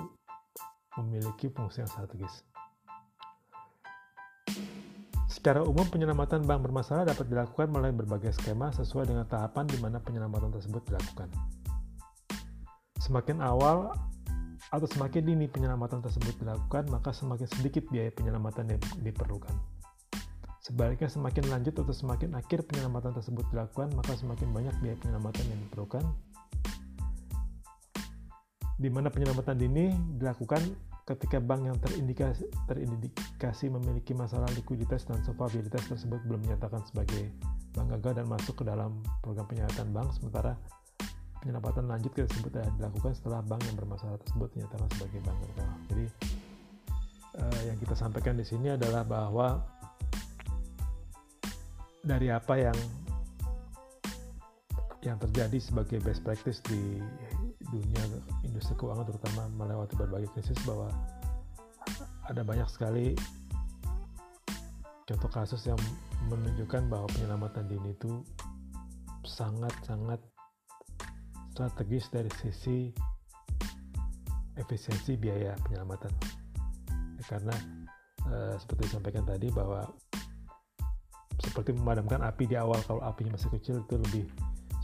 memiliki 0.97 1.53
fungsi 1.53 1.85
yang 1.85 1.91
strategis. 1.91 2.41
Secara 5.29 5.61
umum, 5.61 5.85
penyelamatan 5.85 6.49
bank 6.49 6.65
bermasalah 6.65 7.05
dapat 7.05 7.29
dilakukan 7.29 7.69
melalui 7.69 7.93
berbagai 7.93 8.33
skema 8.41 8.73
sesuai 8.73 9.05
dengan 9.05 9.29
tahapan 9.29 9.69
di 9.69 9.77
mana 9.77 10.01
penyelamatan 10.01 10.49
tersebut 10.49 10.81
dilakukan. 10.89 11.29
Semakin 12.97 13.45
awal 13.45 13.93
atau 14.67 14.87
semakin 14.87 15.23
dini 15.23 15.47
penyelamatan 15.47 16.03
tersebut 16.03 16.35
dilakukan, 16.43 16.91
maka 16.91 17.15
semakin 17.15 17.47
sedikit 17.47 17.87
biaya 17.87 18.11
penyelamatan 18.11 18.75
yang 18.75 18.81
diperlukan. 18.99 19.55
Sebaliknya, 20.59 21.07
semakin 21.07 21.47
lanjut 21.47 21.79
atau 21.79 21.95
semakin 21.95 22.35
akhir 22.35 22.67
penyelamatan 22.67 23.15
tersebut 23.15 23.47
dilakukan, 23.55 23.87
maka 23.95 24.19
semakin 24.19 24.51
banyak 24.51 24.75
biaya 24.83 24.99
penyelamatan 24.99 25.45
yang 25.47 25.59
diperlukan. 25.63 26.03
Di 28.75 28.89
mana 28.91 29.07
penyelamatan 29.07 29.55
dini 29.55 29.95
dilakukan 30.19 30.59
ketika 31.07 31.39
bank 31.39 31.71
yang 31.71 31.77
terindikasi, 31.79 32.43
terindikasi 32.67 33.71
memiliki 33.71 34.11
masalah 34.11 34.51
likuiditas 34.59 35.07
dan 35.07 35.23
solvabilitas 35.23 35.87
tersebut 35.87 36.19
belum 36.27 36.43
menyatakan 36.43 36.83
sebagai 36.83 37.31
bank 37.71 37.95
gagal 37.95 38.21
dan 38.21 38.27
masuk 38.27 38.59
ke 38.59 38.63
dalam 38.67 38.99
program 39.23 39.47
penyihatan 39.47 39.95
bank, 39.95 40.11
sementara 40.11 40.59
penyelamatan 41.47 41.87
lanjut 41.87 42.11
tersebut 42.11 42.51
ya, 42.59 42.67
dilakukan 42.75 43.15
setelah 43.15 43.39
bank 43.39 43.63
yang 43.63 43.79
bermasalah 43.79 44.19
tersebut 44.19 44.51
dinyatakan 44.51 44.87
sebagai 44.99 45.19
bank 45.23 45.37
gagal. 45.39 45.69
Jadi 45.87 46.05
uh, 47.39 47.61
yang 47.71 47.77
kita 47.79 47.95
sampaikan 47.95 48.35
di 48.35 48.43
sini 48.43 48.75
adalah 48.75 49.07
bahwa 49.07 49.63
dari 52.03 52.27
apa 52.35 52.59
yang 52.59 52.75
yang 55.07 55.15
terjadi 55.23 55.55
sebagai 55.55 56.03
best 56.03 56.19
practice 56.27 56.59
di 56.67 56.99
dunia 57.71 58.03
industri 58.43 58.75
keuangan 58.75 59.07
terutama 59.07 59.47
melewati 59.55 59.95
berbagai 59.95 60.27
krisis 60.35 60.59
bahwa 60.67 60.91
ada 62.27 62.43
banyak 62.43 62.67
sekali 62.67 63.15
contoh 65.07 65.31
kasus 65.31 65.63
yang 65.63 65.79
menunjukkan 66.27 66.91
bahwa 66.91 67.07
penyelamatan 67.15 67.71
dini 67.71 67.95
itu 67.95 68.19
sangat-sangat 69.23 70.19
strategis 71.57 72.05
dari 72.13 72.29
sisi 72.37 72.93
efisiensi 74.61 75.17
biaya 75.17 75.57
penyelamatan. 75.65 76.13
Ya, 77.17 77.23
karena 77.25 77.55
uh, 78.29 78.53
seperti 78.61 78.93
disampaikan 78.93 79.25
tadi 79.25 79.49
bahwa 79.49 79.89
seperti 81.41 81.73
memadamkan 81.73 82.21
api 82.21 82.45
di 82.45 82.53
awal 82.53 82.77
kalau 82.85 83.01
apinya 83.01 83.33
masih 83.33 83.49
kecil 83.57 83.81
itu 83.81 83.97
lebih 83.97 84.25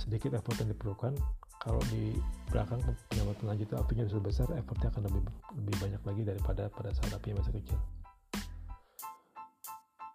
sedikit 0.01 0.33
effort 0.33 0.57
yang 0.65 0.73
diperlukan. 0.73 1.13
Kalau 1.61 1.79
di 1.93 2.17
belakang 2.49 2.81
penyelamatan 3.13 3.45
lanjut 3.53 3.67
itu 3.69 3.77
apinya 3.77 4.03
sudah 4.09 4.23
besar, 4.25 4.47
effortnya 4.57 4.89
akan 4.89 5.03
lebih 5.05 5.21
lebih 5.61 5.75
banyak 5.77 6.01
lagi 6.01 6.21
daripada 6.25 6.63
pada 6.73 6.89
saat 6.97 7.13
apinya 7.13 7.45
masih 7.45 7.53
kecil. 7.61 7.77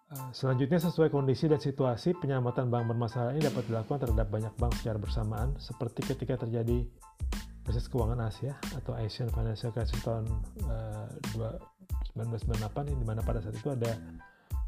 Eh, 0.09 0.31
selanjutnya, 0.33 0.81
sesuai 0.81 1.13
kondisi 1.13 1.45
dan 1.45 1.61
situasi, 1.61 2.17
penyelamatan 2.17 2.73
bank 2.73 2.89
bermasalah 2.89 3.29
ini 3.37 3.45
dapat 3.45 3.61
dilakukan 3.69 4.09
terhadap 4.09 4.27
banyak 4.33 4.53
bank 4.57 4.73
secara 4.81 4.97
bersamaan, 4.97 5.53
seperti 5.61 6.01
ketika 6.01 6.41
terjadi 6.41 6.81
krisis 7.61 7.85
keuangan 7.85 8.25
Asia 8.25 8.57
atau 8.73 8.97
Asian 8.97 9.29
Financial 9.29 9.69
Crisis 9.69 10.01
tahun 10.01 10.25
uh, 10.65 11.05
1998, 12.17 12.89
di 12.97 13.05
mana 13.05 13.21
pada 13.21 13.37
saat 13.37 13.53
itu 13.53 13.69
ada 13.69 13.93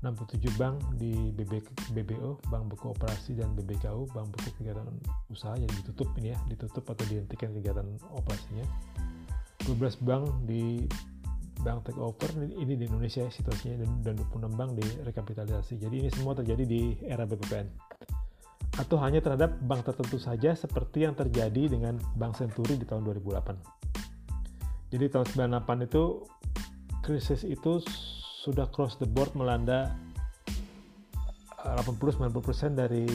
67 0.05 0.61
bank 0.61 0.77
di 1.01 1.33
BB, 1.33 1.65
BBO, 1.97 2.37
Bank 2.53 2.69
Buku 2.69 2.93
Operasi 2.93 3.33
dan 3.33 3.57
BBKU, 3.57 4.13
Bank 4.13 4.29
Buku 4.33 4.49
Kegiatan 4.61 4.85
Usaha 5.33 5.57
yang 5.57 5.69
ditutup 5.73 6.13
ini 6.21 6.33
ya, 6.33 6.39
ditutup 6.49 6.85
atau 6.85 7.01
dihentikan 7.09 7.49
kegiatan 7.57 7.85
operasinya. 8.13 8.65
12 9.65 10.05
bank 10.05 10.25
di 10.45 10.85
bank 11.61 11.85
take 11.87 12.01
over 12.01 12.29
ini 12.41 12.73
di 12.75 12.85
Indonesia 12.89 13.25
situasinya 13.29 13.85
dan, 13.85 14.13
dan 14.13 14.13
26 14.17 14.57
bank 14.57 14.69
direkapitalisasi. 14.77 15.77
Jadi 15.77 15.95
ini 16.05 16.09
semua 16.09 16.33
terjadi 16.33 16.63
di 16.65 16.97
era 17.05 17.23
BPPN. 17.25 17.67
Atau 18.81 18.97
hanya 18.97 19.21
terhadap 19.21 19.61
bank 19.63 19.85
tertentu 19.85 20.17
saja 20.17 20.57
seperti 20.57 21.05
yang 21.05 21.13
terjadi 21.13 21.69
dengan 21.69 21.99
Bank 22.17 22.39
Senturi 22.39 22.79
di 22.79 22.85
tahun 22.87 23.05
2008. 23.05 24.91
Jadi 24.91 25.05
tahun 25.07 25.25
98 25.59 25.87
itu 25.87 26.03
krisis 27.05 27.41
itu 27.47 27.79
sudah 28.41 28.67
cross 28.73 28.97
the 28.97 29.07
board 29.07 29.31
melanda 29.37 29.93
80-90% 31.61 32.25
eh, 32.25 32.71
dari 32.73 33.05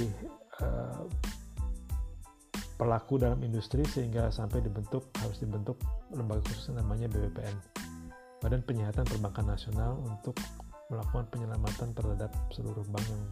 uh, 0.63 1.03
pelaku 2.79 3.19
dalam 3.19 3.41
industri 3.43 3.83
sehingga 3.89 4.29
sampai 4.31 4.63
dibentuk 4.63 5.09
harus 5.19 5.41
dibentuk 5.41 5.81
lembaga 6.13 6.45
khusus 6.47 6.71
namanya 6.77 7.09
BPPN 7.11 7.76
Badan 8.47 8.63
Penyihatan 8.63 9.03
Perbankan 9.11 9.59
Nasional 9.59 9.99
untuk 10.07 10.39
melakukan 10.87 11.27
penyelamatan 11.35 11.91
terhadap 11.99 12.31
seluruh 12.55 12.87
bank 12.95 13.03
yang 13.11 13.25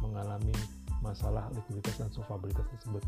mengalami 0.00 0.56
masalah 1.04 1.52
likuiditas 1.52 2.00
dan 2.00 2.08
solvabilitas 2.08 2.64
tersebut. 2.72 3.04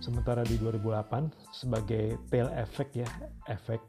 Sementara 0.00 0.40
di 0.48 0.56
2008 0.56 1.28
sebagai 1.52 2.16
tail 2.32 2.48
effect 2.56 2.96
ya, 2.96 3.04
efek 3.52 3.84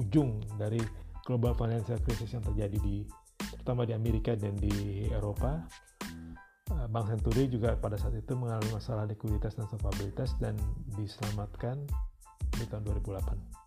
ujung 0.00 0.40
dari 0.56 0.80
global 1.28 1.52
financial 1.52 2.00
crisis 2.00 2.32
yang 2.32 2.40
terjadi 2.40 2.80
di 2.80 3.04
terutama 3.52 3.84
di 3.84 3.92
Amerika 3.92 4.32
dan 4.32 4.56
di 4.56 5.04
Eropa, 5.12 5.68
eh, 6.72 6.88
Bank 6.88 7.12
Senturi 7.12 7.44
juga 7.52 7.76
pada 7.76 8.00
saat 8.00 8.16
itu 8.16 8.32
mengalami 8.32 8.72
masalah 8.72 9.04
likuiditas 9.04 9.52
dan 9.52 9.68
solvabilitas 9.68 10.32
dan 10.40 10.56
diselamatkan 10.96 11.76
di 12.56 12.64
tahun 12.72 12.88
2008. 12.88 13.63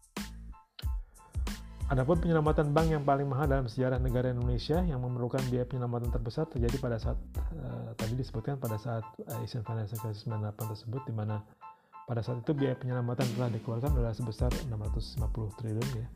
Adapun 1.87 2.19
penyelamatan 2.19 2.75
bank 2.75 2.87
yang 2.91 3.03
paling 3.07 3.31
mahal 3.31 3.47
dalam 3.47 3.71
sejarah 3.71 3.95
negara 3.95 4.27
Indonesia 4.35 4.83
yang 4.83 4.99
memerlukan 4.99 5.39
biaya 5.47 5.63
penyelamatan 5.63 6.11
terbesar 6.11 6.43
terjadi 6.51 6.75
pada 6.83 6.99
saat 6.99 7.15
uh, 7.63 7.95
tadi 7.95 8.19
disebutkan 8.19 8.59
pada 8.59 8.75
saat 8.75 9.07
uh, 9.23 9.39
Asian 9.39 9.63
Financial 9.63 9.95
Crisis 9.95 10.27
98 10.27 10.67
tersebut 10.67 11.01
di 11.07 11.15
mana 11.15 11.39
pada 12.03 12.19
saat 12.19 12.43
itu 12.43 12.51
biaya 12.51 12.75
penyelamatan 12.75 13.23
telah 13.39 13.47
dikeluarkan 13.55 13.95
adalah 13.95 14.11
sebesar 14.11 14.51
650 14.67 15.59
triliun 15.63 15.89
ya. 15.95 16.07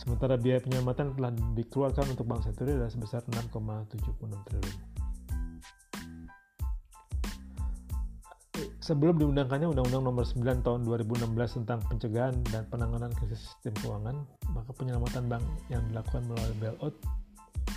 Sementara 0.00 0.40
biaya 0.40 0.64
penyelamatan 0.64 1.12
telah 1.12 1.32
dikeluarkan 1.52 2.16
untuk 2.16 2.24
Bank 2.24 2.40
Senturi 2.40 2.72
adalah 2.72 2.88
sebesar 2.88 3.20
6,76 3.28 4.32
triliun. 4.48 4.85
Sebelum 8.86 9.18
diundangkannya 9.18 9.66
Undang-Undang 9.74 10.04
Nomor 10.06 10.22
9 10.22 10.62
Tahun 10.62 10.80
2016 10.86 11.58
tentang 11.58 11.82
pencegahan 11.90 12.38
dan 12.54 12.62
penanganan 12.70 13.10
krisis 13.18 13.50
sistem 13.58 13.74
keuangan, 13.82 14.16
maka 14.54 14.70
penyelamatan 14.78 15.26
bank 15.26 15.42
yang 15.66 15.82
dilakukan 15.90 16.22
melalui 16.30 16.56
bailout 16.62 16.94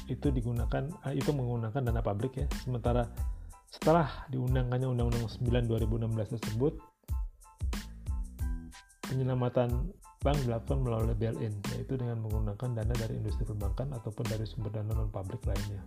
itu 0.06 0.30
digunakan 0.30 0.86
eh, 1.10 1.18
itu 1.18 1.34
menggunakan 1.34 1.82
dana 1.82 2.02
publik 2.06 2.38
ya. 2.38 2.46
Sementara 2.62 3.10
setelah 3.74 4.30
diundangkannya 4.30 4.86
Undang-Undang 4.86 5.26
9 5.34 5.66
2016 5.66 6.38
tersebut, 6.38 6.74
penyelamatan 9.10 9.90
bank 10.22 10.38
dilakukan 10.46 10.78
melalui 10.86 11.18
bail-in, 11.18 11.58
yaitu 11.74 11.98
dengan 11.98 12.22
menggunakan 12.22 12.70
dana 12.78 12.94
dari 12.94 13.18
industri 13.18 13.50
perbankan 13.50 13.98
ataupun 13.98 14.30
dari 14.30 14.46
sumber 14.46 14.70
dana 14.70 14.94
non 14.94 15.10
publik 15.10 15.42
lainnya. 15.50 15.82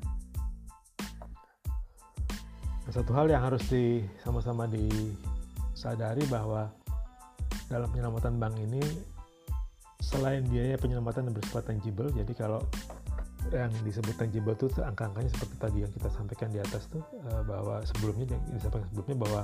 Satu 2.90 3.14
hal 3.14 3.30
yang 3.30 3.44
harus 3.46 3.62
di 3.70 4.02
sama-sama 4.26 4.66
disadari 4.66 6.26
bahwa 6.26 6.66
dalam 7.70 7.88
penyelamatan 7.94 8.42
bank 8.42 8.54
ini 8.58 8.82
selain 10.02 10.42
biaya 10.50 10.74
penyelamatan 10.76 11.30
yang 11.30 11.34
bersifat 11.38 11.70
tangible, 11.70 12.10
jadi 12.10 12.32
kalau 12.34 12.60
yang 13.50 13.70
disebut 13.82 14.14
tangible 14.18 14.54
itu 14.54 14.66
angka-angkanya 14.82 15.30
seperti 15.30 15.56
tadi 15.58 15.78
yang 15.82 15.92
kita 15.94 16.08
sampaikan 16.14 16.48
di 16.50 16.58
atas 16.62 16.86
tuh 16.86 17.02
eh, 17.16 17.42
bahwa 17.42 17.82
sebelumnya 17.86 18.34
yang 18.34 18.42
disampaikan 18.54 18.86
sebelumnya 18.92 19.16
bahwa 19.18 19.42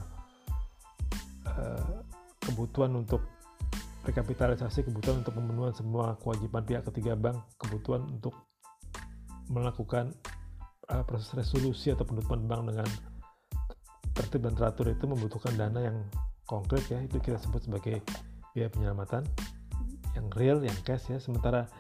uh, 1.51 1.83
kebutuhan 2.43 2.93
untuk 2.95 3.23
rekapitalisasi, 4.07 4.87
kebutuhan 4.87 5.21
untuk 5.21 5.35
pemenuhan 5.37 5.75
semua 5.75 6.17
kewajiban 6.23 6.63
pihak 6.65 6.83
ketiga 6.89 7.13
bank, 7.19 7.43
kebutuhan 7.61 8.07
untuk 8.09 8.33
melakukan 9.49 10.13
uh, 10.89 11.05
proses 11.05 11.33
resolusi 11.37 11.93
atau 11.93 12.05
penutupan 12.05 12.45
bank 12.49 12.73
dengan 12.73 12.89
tertib 14.19 14.43
dan 14.51 14.59
teratur 14.59 14.91
itu 14.91 15.07
membutuhkan 15.07 15.55
dana 15.55 15.79
yang 15.79 15.99
konkret 16.51 16.83
ya. 16.91 16.99
Itu 16.99 17.23
kita 17.23 17.39
sebut 17.39 17.71
sebagai 17.71 18.03
biaya 18.53 18.67
penyelamatan 18.75 19.23
yang 20.19 20.27
real 20.35 20.59
yang 20.59 20.75
cash 20.83 21.07
ya. 21.15 21.23
Sementara 21.23 21.71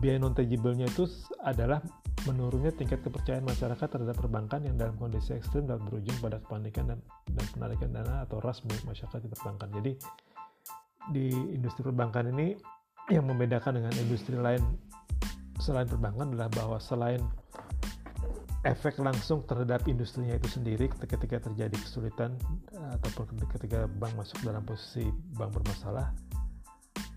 biaya 0.00 0.16
non 0.16 0.32
tangible-nya 0.32 0.88
itu 0.88 1.04
adalah 1.44 1.84
menurunnya 2.26 2.74
tingkat 2.74 3.04
kepercayaan 3.06 3.46
masyarakat 3.46 3.86
terhadap 3.86 4.16
perbankan 4.18 4.66
yang 4.66 4.74
dalam 4.74 4.98
kondisi 4.98 5.36
ekstrim 5.36 5.68
dapat 5.68 5.86
berujung 5.86 6.16
pada 6.18 6.42
kepanikan 6.42 6.90
dan, 6.90 6.98
dan 7.30 7.46
penarikan 7.54 7.90
dana 7.94 8.26
atau 8.26 8.42
ras 8.42 8.66
milik 8.66 8.82
masyarakat 8.82 9.20
di 9.22 9.28
perbankan. 9.30 9.68
Jadi 9.78 9.92
di 11.14 11.30
industri 11.54 11.86
perbankan 11.86 12.34
ini 12.34 12.58
yang 13.14 13.30
membedakan 13.30 13.78
dengan 13.78 13.94
industri 13.94 14.34
lain 14.34 14.58
selain 15.62 15.86
perbankan 15.86 16.34
adalah 16.34 16.50
bahwa 16.50 16.78
selain 16.82 17.22
efek 18.66 18.98
langsung 18.98 19.46
terhadap 19.46 19.86
industrinya 19.86 20.34
itu 20.34 20.58
sendiri 20.58 20.90
ketika 20.90 21.38
terjadi 21.38 21.76
kesulitan 21.78 22.34
eh, 22.74 22.90
ataupun 22.98 23.38
ketika 23.54 23.86
bank 23.86 24.12
masuk 24.18 24.42
dalam 24.42 24.66
posisi 24.66 25.06
bank 25.38 25.54
bermasalah 25.54 26.10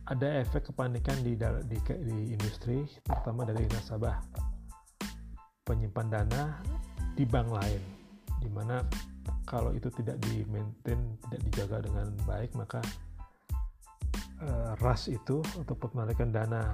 ada 0.09 0.41
efek 0.41 0.73
kepanikan 0.73 1.21
di, 1.21 1.37
di, 1.69 1.77
di 1.85 2.17
industri 2.33 2.81
terutama 3.05 3.45
dari 3.45 3.69
nasabah. 3.69 4.17
Penyimpan 5.61 6.07
dana 6.09 6.57
di 7.13 7.29
bank 7.29 7.49
lain 7.53 7.81
di 8.41 8.49
mana 8.49 8.81
kalau 9.45 9.69
itu 9.75 9.91
tidak 9.93 10.17
di 10.25 10.41
maintain 10.49 10.97
tidak 11.27 11.41
dijaga 11.45 11.77
dengan 11.85 12.07
baik 12.25 12.55
maka 12.57 12.81
uh, 14.41 14.73
ras 14.81 15.11
itu 15.11 15.43
untuk 15.59 15.77
penarikan 15.77 16.31
dana 16.33 16.71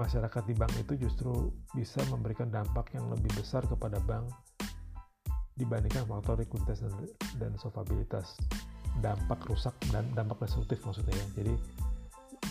masyarakat 0.00 0.42
di 0.48 0.54
bank 0.56 0.72
itu 0.80 1.08
justru 1.08 1.52
bisa 1.76 2.00
memberikan 2.08 2.48
dampak 2.48 2.92
yang 2.96 3.12
lebih 3.12 3.28
besar 3.36 3.60
kepada 3.68 4.00
bank 4.08 4.28
dibandingkan 5.52 6.08
faktor 6.08 6.40
likuiditas 6.40 6.80
dan, 6.80 6.94
dan 7.36 7.52
solvabilitas 7.60 8.40
dampak 9.04 9.40
rusak 9.48 9.76
dan 9.92 10.08
dampak 10.16 10.40
destruktif 10.48 10.80
maksudnya 10.84 11.12
ya 11.12 11.26
jadi 11.44 11.54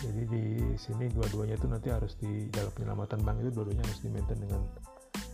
jadi 0.02 0.22
di 0.26 0.44
sini 0.78 1.06
dua-duanya 1.10 1.54
itu 1.54 1.66
nanti 1.70 1.90
harus 1.90 2.18
di 2.18 2.50
dalam 2.50 2.70
penyelamatan 2.74 3.22
bank 3.22 3.36
itu 3.42 3.50
dua-duanya 3.54 3.82
harus 3.86 4.00
dimaintain 4.02 4.38
dengan 4.38 4.62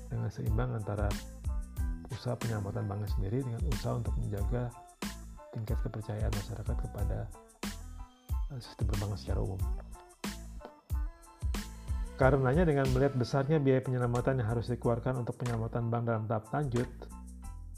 dengan 0.08 0.28
seimbang 0.32 0.70
antara 0.76 1.08
usaha 2.08 2.36
penyelamatan 2.40 2.88
banknya 2.88 3.08
sendiri 3.16 3.44
dengan 3.44 3.60
usaha 3.68 3.96
untuk 3.96 4.16
menjaga 4.20 4.72
tingkat 5.52 5.78
kepercayaan 5.84 6.32
masyarakat 6.32 6.76
kepada 6.76 7.18
eh, 8.52 8.60
sistem 8.60 8.84
perbankan 8.92 9.18
secara 9.20 9.40
umum. 9.44 9.60
Karenanya 12.18 12.66
dengan 12.66 12.90
melihat 12.90 13.14
besarnya 13.14 13.62
biaya 13.62 13.78
penyelamatan 13.78 14.42
yang 14.42 14.50
harus 14.50 14.66
dikeluarkan 14.66 15.22
untuk 15.22 15.38
penyelamatan 15.38 15.86
bank 15.86 16.02
dalam 16.02 16.26
tahap 16.26 16.50
lanjut, 16.50 16.90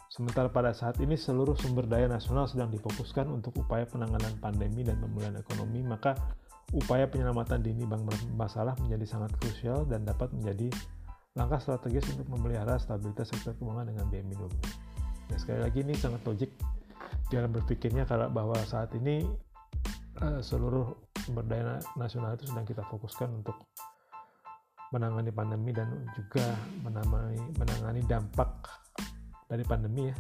sementara 0.09 0.49
pada 0.49 0.73
saat 0.73 0.97
ini 1.05 1.13
seluruh 1.13 1.53
sumber 1.61 1.85
daya 1.85 2.09
nasional 2.09 2.49
sedang 2.49 2.73
difokuskan 2.73 3.29
untuk 3.29 3.53
upaya 3.61 3.85
penanganan 3.85 4.33
pandemi 4.41 4.81
dan 4.81 4.97
pemulihan 4.97 5.37
ekonomi, 5.37 5.85
maka 5.85 6.17
upaya 6.73 7.05
penyelamatan 7.05 7.61
dini 7.61 7.85
bank 7.85 8.09
bermasalah 8.09 8.81
menjadi 8.81 9.05
sangat 9.13 9.37
krusial 9.37 9.85
dan 9.85 10.09
dapat 10.09 10.33
menjadi 10.33 10.73
langkah 11.37 11.61
strategis 11.61 12.09
untuk 12.17 12.33
memelihara 12.33 12.81
stabilitas 12.81 13.29
sektor 13.29 13.53
keuangan 13.61 13.93
dengan 13.93 14.09
biaya 14.09 14.25
minimum. 14.25 14.57
Ya, 15.29 15.37
sekali 15.37 15.61
lagi 15.61 15.85
ini 15.85 15.93
sangat 16.01 16.25
logik 16.25 16.49
dalam 17.29 17.53
berpikirnya 17.53 18.09
kalau 18.09 18.33
bahwa 18.33 18.57
saat 18.65 18.89
ini 18.97 19.21
uh, 20.25 20.41
seluruh 20.41 20.97
sumber 21.29 21.45
daya 21.45 21.77
nasional 22.01 22.41
itu 22.41 22.49
sedang 22.49 22.65
kita 22.65 22.81
fokuskan 22.89 23.29
untuk 23.37 23.61
menangani 24.91 25.31
pandemi 25.31 25.71
dan 25.71 26.07
juga 26.19 26.45
menamai, 26.83 27.39
menangani 27.59 28.03
dampak 28.07 28.51
dari 29.51 29.67
pandemi 29.67 30.11
ya 30.11 30.17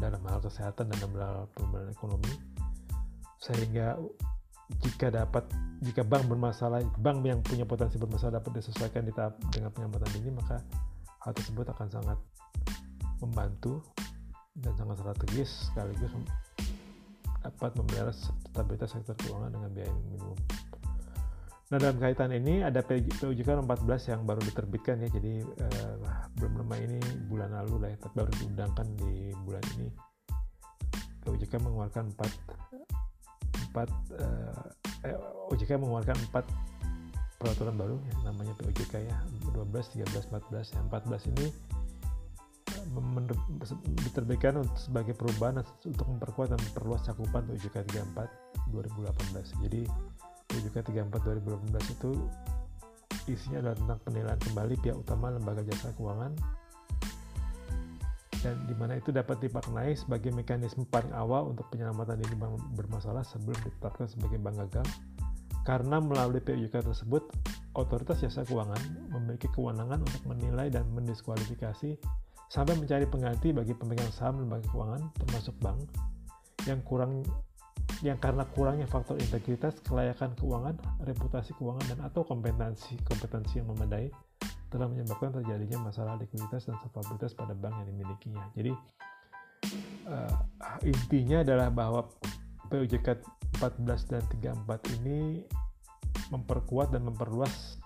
dalam 0.00 0.20
hal 0.28 0.44
kesehatan 0.44 0.92
dan 0.92 0.96
dalam 1.00 1.16
hal 1.16 1.48
pemulihan 1.56 1.88
ekonomi 1.88 2.34
sehingga 3.40 3.96
jika 4.80 5.12
dapat 5.12 5.44
jika 5.84 6.00
bank 6.04 6.28
bermasalah 6.28 6.80
bank 7.00 7.24
yang 7.24 7.40
punya 7.44 7.68
potensi 7.68 8.00
bermasalah 8.00 8.40
dapat 8.40 8.60
disesuaikan 8.60 9.04
di 9.04 9.12
tahap 9.12 9.36
dengan 9.52 9.72
penyelamatan 9.72 10.12
ini 10.20 10.30
maka 10.32 10.60
hal 11.24 11.32
tersebut 11.32 11.68
akan 11.72 11.88
sangat 11.88 12.18
membantu 13.20 13.80
dan 14.56 14.72
sangat 14.76 15.00
strategis 15.00 15.68
sekaligus 15.72 16.12
dapat 17.44 17.76
memelihara 17.76 18.12
stabilitas 18.48 18.96
sektor 18.96 19.12
keuangan 19.20 19.52
dengan 19.52 19.70
biaya 19.76 19.92
minimum. 20.08 20.36
Nah 21.72 21.80
dalam 21.80 21.96
kaitan 21.96 22.28
ini 22.28 22.60
ada 22.60 22.84
PUJK 22.84 23.64
14 23.64 24.12
yang 24.12 24.20
baru 24.28 24.40
diterbitkan 24.44 25.00
ya, 25.00 25.08
jadi 25.08 25.40
uh, 25.40 25.94
belum 26.36 26.60
lama 26.60 26.76
ini 26.76 27.00
bulan 27.24 27.56
lalu 27.56 27.88
lah 27.88 27.88
ya, 27.96 27.98
baru 28.12 28.30
diundangkan 28.36 28.86
di 29.00 29.32
bulan 29.48 29.64
ini. 29.80 29.88
PUJK 31.24 31.56
mengeluarkan 31.64 32.12
4 32.20 32.64
4 33.74 33.80
uh, 33.80 34.70
eh, 35.08 35.18
OJK 35.50 35.80
mengeluarkan 35.80 36.14
4 36.30 36.46
peraturan 37.40 37.74
baru 37.74 37.96
ya, 37.98 38.14
namanya 38.28 38.52
PUJK 38.60 38.94
ya 39.02 39.16
12, 39.52 40.04
13, 40.04 40.30
14. 40.30 40.76
Yang 40.76 40.84
14 40.92 41.30
ini 41.32 41.46
diterbitkan 44.04 44.60
sebagai 44.76 45.16
perubahan 45.16 45.64
untuk 45.84 46.06
memperkuat 46.06 46.52
dan 46.52 46.60
memperluas 46.60 47.02
cakupan 47.08 47.48
PUJK 47.48 47.82
34 47.88 48.70
2018. 48.70 49.64
Jadi 49.64 49.82
PJK 50.48 50.92
34 50.92 51.40
2018 51.42 51.96
itu 51.96 52.10
isinya 53.28 53.64
adalah 53.64 53.76
tentang 53.80 53.98
penilaian 54.04 54.40
kembali 54.40 54.74
pihak 54.84 54.96
utama 54.96 55.32
lembaga 55.32 55.64
jasa 55.64 55.92
keuangan. 55.96 56.32
Dan 58.44 58.60
di 58.68 58.76
mana 58.76 59.00
itu 59.00 59.08
dapat 59.08 59.40
dimaknai 59.40 59.96
sebagai 59.96 60.28
mekanisme 60.28 60.84
paling 60.92 61.16
awal 61.16 61.48
untuk 61.48 61.64
penyelamatan 61.72 62.20
dini 62.20 62.36
bank 62.36 62.60
bermasalah 62.76 63.24
sebelum 63.24 63.56
ditetapkan 63.64 64.04
sebagai 64.04 64.36
bank 64.36 64.60
gagal. 64.68 64.84
Karena 65.64 65.96
melalui 65.96 66.44
PUJK 66.44 66.84
tersebut 66.84 67.24
otoritas 67.72 68.20
jasa 68.20 68.44
keuangan 68.44 69.08
memiliki 69.16 69.48
kewenangan 69.48 70.04
untuk 70.04 70.22
menilai 70.28 70.68
dan 70.68 70.84
mendiskualifikasi 70.92 71.96
sampai 72.52 72.74
mencari 72.76 73.08
pengganti 73.08 73.56
bagi 73.56 73.72
pemegang 73.72 74.12
saham 74.12 74.44
lembaga 74.44 74.68
keuangan 74.68 75.02
termasuk 75.24 75.56
bank 75.64 75.80
yang 76.68 76.84
kurang 76.84 77.24
yang 78.04 78.20
karena 78.20 78.44
kurangnya 78.52 78.84
faktor 78.84 79.16
integritas, 79.16 79.80
kelayakan 79.80 80.36
keuangan, 80.36 80.76
reputasi 81.08 81.56
keuangan 81.56 81.84
dan 81.88 81.98
atau 82.04 82.20
kompetensi 82.20 83.00
kompetensi 83.00 83.64
yang 83.64 83.72
memadai 83.72 84.12
telah 84.68 84.92
menyebabkan 84.92 85.32
terjadinya 85.40 85.88
masalah 85.88 86.20
likuiditas 86.20 86.68
dan 86.68 86.76
solvabilitas 86.84 87.32
pada 87.32 87.56
bank 87.56 87.72
yang 87.80 87.88
dimilikinya. 87.96 88.44
Jadi 88.52 88.72
uh, 90.04 90.36
intinya 90.84 91.40
adalah 91.40 91.72
bahwa 91.72 92.04
PUJK 92.68 93.24
14 93.56 94.12
dan 94.12 94.22
34 94.66 95.00
ini 95.00 95.40
memperkuat 96.28 96.92
dan 96.92 97.08
memperluas 97.08 97.80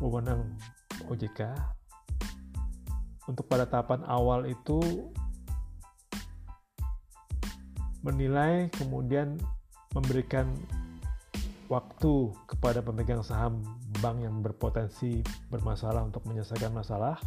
wewenang 0.00 0.56
OJK 1.10 1.52
untuk 3.28 3.44
pada 3.50 3.68
tahapan 3.68 4.06
awal 4.08 4.48
itu 4.48 5.10
menilai 8.02 8.70
kemudian 8.78 9.38
memberikan 9.94 10.54
waktu 11.68 12.32
kepada 12.48 12.80
pemegang 12.80 13.20
saham 13.20 13.60
bank 14.00 14.24
yang 14.24 14.40
berpotensi 14.40 15.20
bermasalah 15.52 16.00
untuk 16.04 16.24
menyelesaikan 16.24 16.72
masalah. 16.72 17.20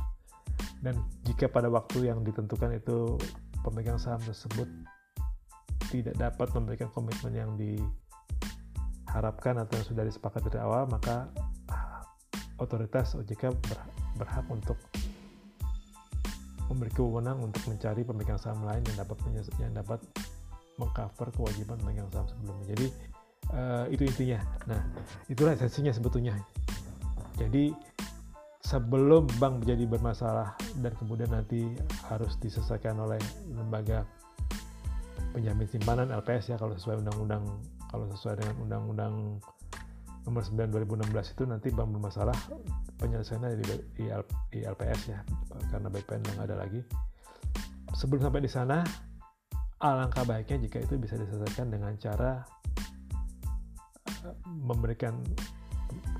Dan 0.81 0.97
jika 1.29 1.45
pada 1.45 1.69
waktu 1.69 2.10
yang 2.10 2.25
ditentukan 2.25 2.73
itu 2.73 3.21
pemegang 3.62 4.01
saham 4.01 4.17
tersebut 4.25 4.65
tidak 5.93 6.17
dapat 6.17 6.49
memberikan 6.57 6.89
komitmen 6.89 7.34
yang 7.36 7.51
diharapkan 7.60 9.60
atau 9.62 9.77
yang 9.77 9.86
sudah 9.86 10.01
disepakati 10.07 10.49
dari 10.49 10.63
awal 10.63 10.88
maka 10.88 11.27
ah, 11.69 12.01
otoritas 12.57 13.13
OJK 13.13 13.53
berhak 14.17 14.45
untuk 14.49 14.79
memiliki 16.71 17.03
wewenang 17.03 17.43
untuk 17.43 17.67
mencari 17.67 18.07
pemegang 18.07 18.39
saham 18.39 18.63
lain 18.63 18.79
yang 18.88 19.03
dapat 19.03 19.19
yang 19.60 19.75
dapat 19.75 19.99
mengcover 20.81 21.29
kewajiban 21.29 21.77
pemegang 21.77 22.09
saham 22.09 22.25
sebelumnya. 22.25 22.65
Jadi 22.73 22.87
uh, 23.53 23.85
itu 23.93 24.03
intinya. 24.09 24.39
Nah, 24.65 24.81
itulah 25.29 25.53
esensinya 25.53 25.93
sebetulnya. 25.93 26.33
Jadi 27.37 27.69
sebelum 28.65 29.29
bank 29.37 29.65
menjadi 29.65 29.83
bermasalah 29.85 30.57
dan 30.81 30.93
kemudian 30.97 31.29
nanti 31.29 31.75
harus 32.07 32.39
diselesaikan 32.39 32.97
oleh 32.97 33.19
lembaga 33.51 34.07
penjamin 35.35 35.67
simpanan 35.67 36.11
LPS 36.11 36.55
ya 36.55 36.57
kalau 36.59 36.75
sesuai 36.75 37.03
undang-undang 37.03 37.43
kalau 37.91 38.07
sesuai 38.15 38.39
dengan 38.39 38.55
undang-undang 38.63 39.13
nomor 40.23 40.43
9 40.45 40.71
2016 40.87 41.33
itu 41.35 41.43
nanti 41.49 41.67
bank 41.73 41.89
bermasalah 41.97 42.37
penyelesaiannya 43.01 43.57
di, 43.59 43.65
di 44.53 44.59
LPS 44.61 45.01
ya 45.09 45.19
karena 45.73 45.89
BPN 45.89 46.21
yang 46.35 46.39
ada 46.45 46.55
lagi 46.61 46.79
sebelum 47.97 48.23
sampai 48.23 48.45
di 48.45 48.51
sana 48.51 48.85
alangkah 49.81 50.23
baiknya 50.23 50.69
jika 50.69 50.77
itu 50.85 50.95
bisa 51.01 51.17
diselesaikan 51.17 51.73
dengan 51.73 51.97
cara 51.97 52.45
eh, 54.25 54.35
memberikan 54.45 55.17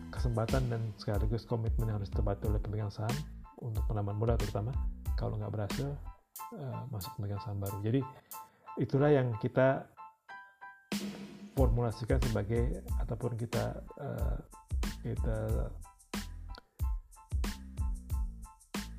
kesempatan 0.10 0.68
dan 0.70 0.82
sekaligus 0.98 1.46
komitmen 1.46 1.90
yang 1.90 1.98
harus 2.02 2.10
terbantu 2.10 2.50
oleh 2.50 2.62
pemegang 2.62 2.92
saham 2.94 3.14
untuk 3.62 3.86
penambahan 3.88 4.18
modal 4.18 4.38
terutama. 4.38 4.74
Kalau 5.16 5.38
nggak 5.38 5.54
berhasil 5.54 5.90
uh, 6.58 6.82
masuk 6.90 7.14
pemegang 7.18 7.42
saham 7.42 7.62
baru. 7.62 7.78
Jadi 7.82 8.02
itulah 8.82 9.10
yang 9.10 9.34
kita 9.38 9.86
formulasikan 11.54 12.22
sebagai 12.22 12.86
ataupun 13.02 13.38
kita 13.38 13.82
uh, 14.02 14.38
kita 15.02 15.38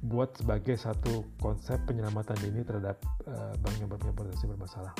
buat 0.03 0.35
sebagai 0.35 0.75
satu 0.75 1.23
konsep 1.39 1.79
penyelamatan 1.87 2.35
dini 2.43 2.67
terhadap 2.67 2.99
uh, 3.31 3.55
bank 3.63 3.75
yang 3.79 3.87
punya 3.87 4.15
bermasalah. 4.51 4.95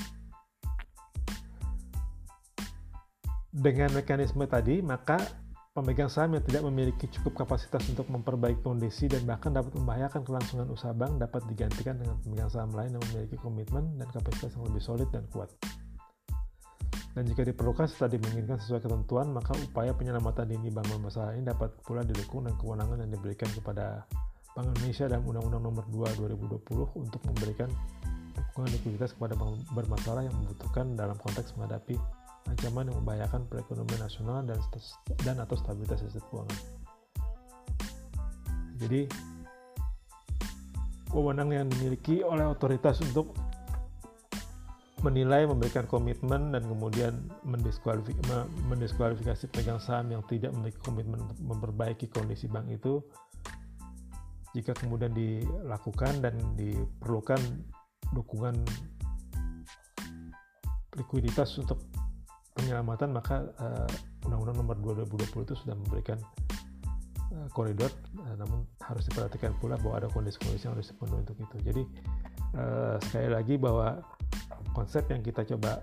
Dengan 3.53 3.93
mekanisme 3.93 4.47
tadi, 4.49 4.81
maka 4.81 5.19
pemegang 5.77 6.09
saham 6.09 6.39
yang 6.39 6.45
tidak 6.47 6.63
memiliki 6.65 7.05
cukup 7.19 7.45
kapasitas 7.45 7.85
untuk 7.91 8.09
memperbaiki 8.09 8.63
kondisi 8.65 9.11
dan 9.11 9.27
bahkan 9.29 9.53
dapat 9.53 9.77
membahayakan 9.77 10.25
kelangsungan 10.25 10.69
usaha 10.73 10.95
bank 10.95 11.21
dapat 11.21 11.45
digantikan 11.51 11.99
dengan 11.99 12.17
pemegang 12.23 12.49
saham 12.49 12.73
lain 12.73 12.97
yang 12.97 13.05
memiliki 13.13 13.37
komitmen 13.43 13.93
dan 14.01 14.09
kapasitas 14.09 14.57
yang 14.57 14.65
lebih 14.71 14.81
solid 14.81 15.09
dan 15.13 15.27
kuat. 15.35 15.51
Dan 17.13 17.29
jika 17.29 17.45
diperlukan 17.45 17.85
serta 17.93 18.09
dimungkinkan 18.09 18.57
sesuai 18.57 18.89
ketentuan, 18.89 19.29
maka 19.37 19.53
upaya 19.61 19.93
penyelamatan 19.93 20.49
dini 20.49 20.73
bank 20.73 20.89
bermasalah 20.89 21.37
ini 21.37 21.45
dapat 21.45 21.77
pula 21.85 22.01
didukung 22.01 22.49
dan 22.49 22.57
kewenangan 22.57 23.05
yang 23.05 23.13
diberikan 23.13 23.53
kepada 23.53 24.09
Bank 24.53 24.69
Indonesia 24.77 25.09
dan 25.09 25.25
Undang-Undang 25.25 25.63
Nomor 25.65 25.85
2 25.89 26.13
2020 26.29 27.01
untuk 27.01 27.21
memberikan 27.25 27.73
dukungan 28.37 28.69
likuiditas 28.69 29.17
kepada 29.17 29.33
bank 29.33 29.65
bermasalah 29.73 30.29
yang 30.29 30.37
membutuhkan 30.45 30.93
dalam 30.93 31.17
konteks 31.17 31.57
menghadapi 31.57 31.97
ancaman 32.53 32.93
yang 32.93 32.97
membahayakan 33.01 33.49
perekonomian 33.49 34.01
nasional 34.05 34.45
dan 34.45 34.61
dan 35.25 35.37
atau 35.41 35.57
stabilitas 35.57 36.05
sistem 36.05 36.21
keuangan. 36.29 36.61
Jadi 38.77 39.01
wewenang 41.17 41.49
yang 41.55 41.67
dimiliki 41.73 42.21
oleh 42.21 42.45
otoritas 42.45 43.01
untuk 43.01 43.33
menilai, 45.03 45.49
memberikan 45.51 45.89
komitmen 45.91 46.55
dan 46.55 46.63
kemudian 46.63 47.27
mendiskualifikasi, 47.43 48.39
mendiskualifikasi 48.71 49.51
pemegang 49.51 49.83
saham 49.83 50.15
yang 50.15 50.23
tidak 50.31 50.55
memiliki 50.55 50.79
komitmen 50.85 51.19
untuk 51.27 51.39
memperbaiki 51.43 52.07
kondisi 52.13 52.47
bank 52.47 52.71
itu 52.71 53.03
jika 54.53 54.77
kemudian 54.77 55.13
dilakukan 55.17 56.21
dan 56.21 56.37
diperlukan 56.57 57.41
dukungan 58.13 58.53
likuiditas 60.93 61.57
untuk 61.57 61.81
penyelamatan 62.53 63.17
maka 63.17 63.49
uh, 63.57 63.89
Undang-Undang 64.29 64.57
Nomor 64.61 64.77
2 65.09 65.09
2020 65.09 65.49
itu 65.49 65.55
sudah 65.57 65.73
memberikan 65.73 66.21
uh, 67.33 67.49
koridor 67.57 67.89
uh, 68.21 68.37
namun 68.37 68.69
harus 68.85 69.09
diperhatikan 69.09 69.57
pula 69.57 69.81
bahwa 69.81 70.05
ada 70.05 70.09
kondisi-kondisi 70.13 70.69
yang 70.69 70.77
harus 70.77 70.93
dipenuhi 70.93 71.25
untuk 71.25 71.39
itu. 71.41 71.57
Jadi 71.65 71.83
uh, 72.61 72.97
sekali 73.09 73.29
lagi 73.33 73.55
bahwa 73.57 74.05
konsep 74.77 75.09
yang 75.09 75.25
kita 75.25 75.49
coba 75.49 75.81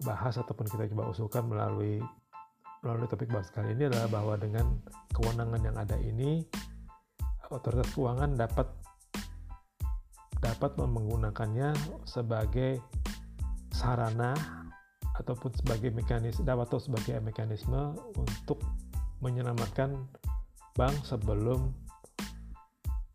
bahas 0.00 0.40
ataupun 0.40 0.64
kita 0.64 0.88
coba 0.96 1.12
usulkan 1.12 1.44
melalui 1.44 2.00
melalui 2.80 3.04
topik 3.04 3.28
bahas 3.28 3.52
kali 3.52 3.76
ini 3.76 3.92
adalah 3.92 4.08
bahwa 4.08 4.34
dengan 4.40 4.80
kewenangan 5.12 5.60
yang 5.60 5.76
ada 5.76 6.00
ini 6.00 6.40
otoritas 7.50 7.90
keuangan 7.92 8.38
dapat 8.38 8.66
dapat 10.40 10.72
menggunakannya 10.80 11.76
sebagai 12.08 12.80
sarana 13.74 14.32
ataupun 15.20 15.52
sebagai 15.52 15.92
mekanisme 15.92 16.48
atau 16.48 16.80
sebagai 16.80 17.20
mekanisme 17.20 17.92
untuk 18.16 18.64
menyelamatkan 19.20 20.00
bank 20.72 20.96
sebelum 21.04 21.76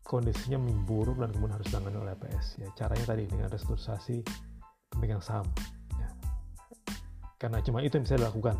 kondisinya 0.06 0.62
memburuk 0.62 1.18
dan 1.18 1.34
kemudian 1.34 1.58
harus 1.58 1.66
ditangani 1.66 1.98
oleh 1.98 2.14
LPS. 2.14 2.62
Ya, 2.62 2.70
caranya 2.78 3.10
tadi 3.10 3.26
dengan 3.26 3.50
restrukturisasi 3.50 4.22
pemegang 4.94 5.18
saham. 5.18 5.50
Ya. 5.98 6.08
Karena 7.42 7.58
cuma 7.58 7.82
itu 7.82 7.98
yang 7.98 8.06
bisa 8.06 8.14
dilakukan. 8.14 8.54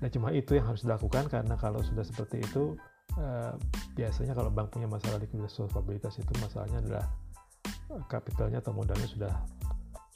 Dan 0.00 0.08
cuma 0.08 0.32
itu 0.32 0.56
yang 0.56 0.64
harus 0.64 0.80
dilakukan 0.80 1.28
karena 1.28 1.60
kalau 1.60 1.84
sudah 1.84 2.00
seperti 2.00 2.40
itu 2.40 2.72
Eh, 3.18 3.52
biasanya 3.98 4.38
kalau 4.38 4.54
bank 4.54 4.70
punya 4.70 4.86
masalah 4.86 5.18
likuiditas 5.18 5.58
solvabilitas 5.58 6.14
itu 6.22 6.30
masalahnya 6.38 6.78
adalah 6.78 7.06
eh, 7.90 8.02
kapitalnya 8.06 8.62
atau 8.62 8.70
modalnya 8.70 9.08
sudah 9.10 9.34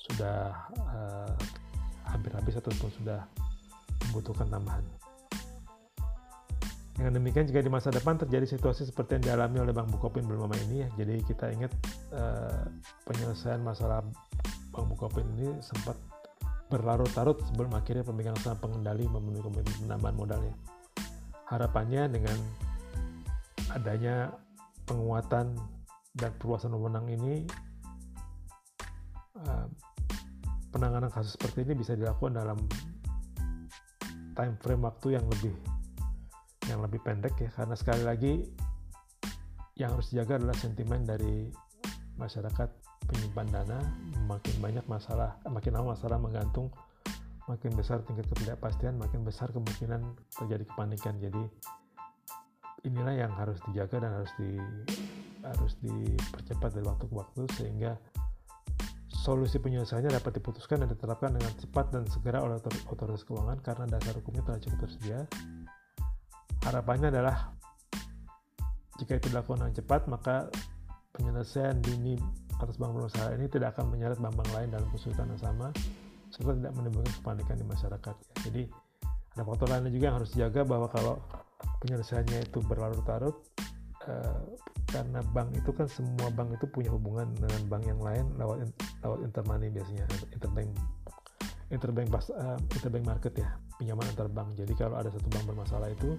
sudah 0.05 0.53
uh, 0.85 1.33
hampir 2.05 2.29
habis 2.37 2.61
ataupun 2.61 2.93
sudah 3.01 3.25
membutuhkan 4.05 4.45
tambahan. 4.53 4.85
Dengan 6.95 7.19
demikian 7.19 7.49
jika 7.49 7.65
di 7.65 7.73
masa 7.73 7.89
depan 7.89 8.21
terjadi 8.21 8.45
situasi 8.45 8.87
seperti 8.87 9.19
yang 9.19 9.25
dialami 9.33 9.65
oleh 9.65 9.73
Bank 9.73 9.91
Bukopin 9.91 10.29
belum 10.29 10.47
lama 10.47 10.55
ini 10.69 10.85
ya, 10.85 10.89
jadi 11.01 11.25
kita 11.25 11.51
ingat 11.57 11.73
uh, 12.13 12.69
penyelesaian 13.09 13.65
masalah 13.65 14.05
Bank 14.71 14.93
Bukopin 14.93 15.25
ini 15.41 15.57
sempat 15.65 15.97
berlarut-larut 16.69 17.41
sebelum 17.49 17.73
akhirnya 17.73 18.05
pemegang 18.05 18.37
saham 18.45 18.61
pengendali 18.61 19.09
memenuhi 19.09 19.41
komitmen 19.41 19.89
penambahan 19.89 20.17
modalnya. 20.21 20.55
Harapannya 21.49 22.13
dengan 22.13 22.39
adanya 23.75 24.33
penguatan 24.87 25.59
dan 26.15 26.31
perluasan 26.39 26.73
wewenang 26.73 27.11
ini 27.11 27.43
uh, 29.43 29.67
penanganan 30.71 31.11
kasus 31.11 31.35
seperti 31.35 31.67
ini 31.67 31.75
bisa 31.75 31.99
dilakukan 31.99 32.39
dalam 32.39 32.59
time 34.35 34.55
frame 34.63 34.83
waktu 34.87 35.19
yang 35.19 35.27
lebih 35.27 35.55
yang 36.71 36.81
lebih 36.81 37.03
pendek 37.03 37.35
ya 37.39 37.51
karena 37.53 37.75
sekali 37.77 38.03
lagi 38.07 38.35
yang 39.75 39.91
harus 39.93 40.15
dijaga 40.15 40.39
adalah 40.39 40.57
sentimen 40.57 41.03
dari 41.03 41.51
masyarakat 42.15 42.71
penyimpan 43.11 43.49
dana 43.51 43.79
makin 44.31 44.55
banyak 44.63 44.87
masalah 44.87 45.35
makin 45.51 45.75
lama 45.75 45.99
masalah 45.99 46.17
menggantung 46.17 46.71
makin 47.45 47.77
besar 47.77 48.01
tingkat 48.09 48.25
ketidakpastian, 48.33 48.97
makin 48.97 49.21
besar 49.21 49.53
kemungkinan 49.53 50.01
terjadi 50.33 50.65
kepanikan. 50.65 51.21
Jadi 51.21 51.43
inilah 52.85 53.15
yang 53.17 53.33
harus 53.33 53.59
dijaga 53.69 54.05
dan 54.05 54.13
harus 54.21 54.33
di 54.37 54.61
harus 55.45 55.73
dipercepat 55.85 56.71
dari 56.73 56.87
waktu 56.89 57.05
ke 57.05 57.15
waktu 57.15 57.43
sehingga 57.57 57.93
solusi 59.09 59.57
penyelesaiannya 59.57 60.13
dapat 60.21 60.41
diputuskan 60.41 60.85
dan 60.85 60.89
diterapkan 60.93 61.33
dengan 61.33 61.53
cepat 61.57 61.93
dan 61.93 62.05
segera 62.09 62.45
oleh 62.45 62.61
otoritas 62.61 63.25
keuangan 63.25 63.61
karena 63.65 63.85
dasar 63.89 64.21
hukumnya 64.21 64.45
telah 64.45 64.61
cukup 64.61 64.79
tersedia. 64.85 65.25
Harapannya 66.65 67.13
adalah 67.13 67.53
jika 69.01 69.17
itu 69.17 69.33
dilakukan 69.33 69.65
dengan 69.65 69.75
cepat, 69.81 70.01
maka 70.13 70.49
penyelesaian 71.17 71.81
dini 71.81 72.21
atas 72.61 72.79
bank 72.79 72.95
berusaha 72.95 73.35
ini 73.35 73.51
tidak 73.51 73.77
akan 73.77 73.91
menyeret 73.91 74.21
bank-bank 74.21 74.51
lain 74.55 74.69
dalam 74.73 74.89
kesulitan 74.93 75.29
yang 75.33 75.41
sama, 75.41 75.69
serta 76.31 76.53
tidak 76.55 76.73
menimbulkan 76.79 77.13
kepanikan 77.21 77.57
di 77.59 77.67
masyarakat. 77.67 78.17
Jadi 78.47 78.63
ada 79.35 79.43
faktor 79.43 79.67
lainnya 79.67 79.91
juga 79.91 80.05
yang 80.13 80.17
harus 80.23 80.31
dijaga 80.31 80.63
bahwa 80.63 80.87
kalau 80.93 81.19
penyelesaiannya 81.85 82.49
itu 82.49 82.59
berlarut-larut, 82.65 83.37
eh, 84.09 84.41
karena 84.91 85.21
bank 85.35 85.51
itu 85.57 85.71
kan 85.75 85.91
semua 85.91 86.31
bank 86.31 86.55
itu 86.55 86.67
punya 86.71 86.91
hubungan 86.95 87.31
dengan 87.39 87.63
bank 87.67 87.83
yang 87.89 88.01
lain 88.01 88.25
lewat 88.39 88.71
lewat 89.03 89.19
intermoney 89.27 89.69
biasanya 89.73 90.05
interbank 90.31 90.71
interbank 91.73 92.09
pas 92.13 92.29
uh, 92.31 92.61
interbank 92.77 93.05
market 93.09 93.35
ya 93.35 93.49
pinjaman 93.81 94.07
antar 94.07 94.31
bank. 94.31 94.55
Jadi 94.55 94.77
kalau 94.79 95.01
ada 95.01 95.11
satu 95.11 95.27
bank 95.33 95.45
bermasalah 95.51 95.91
itu 95.91 96.15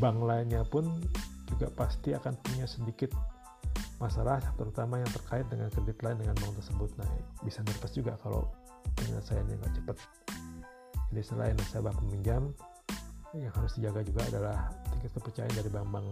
bank 0.00 0.24
lainnya 0.24 0.64
pun 0.64 0.88
juga 1.52 1.68
pasti 1.76 2.16
akan 2.16 2.32
punya 2.40 2.64
sedikit 2.64 3.12
masalah 4.00 4.40
terutama 4.56 5.00
yang 5.02 5.10
terkait 5.12 5.44
dengan 5.52 5.68
kredit 5.68 6.00
lain 6.00 6.16
dengan 6.16 6.36
bank 6.40 6.56
tersebut. 6.56 6.88
Nah 6.96 7.10
bisa 7.44 7.60
nervous 7.66 7.92
juga 7.92 8.16
kalau 8.24 8.48
penyelesaiannya 8.96 9.54
nggak 9.60 9.74
cepat 9.82 9.96
jadi 11.10 11.22
selain 11.22 11.54
nasabah 11.56 11.94
peminjam 11.96 12.50
yang 13.40 13.52
harus 13.52 13.72
dijaga 13.76 14.00
juga 14.06 14.22
adalah 14.28 14.58
tingkat 14.92 15.12
kepercayaan 15.16 15.54
dari 15.54 15.70
bank-bank 15.70 16.06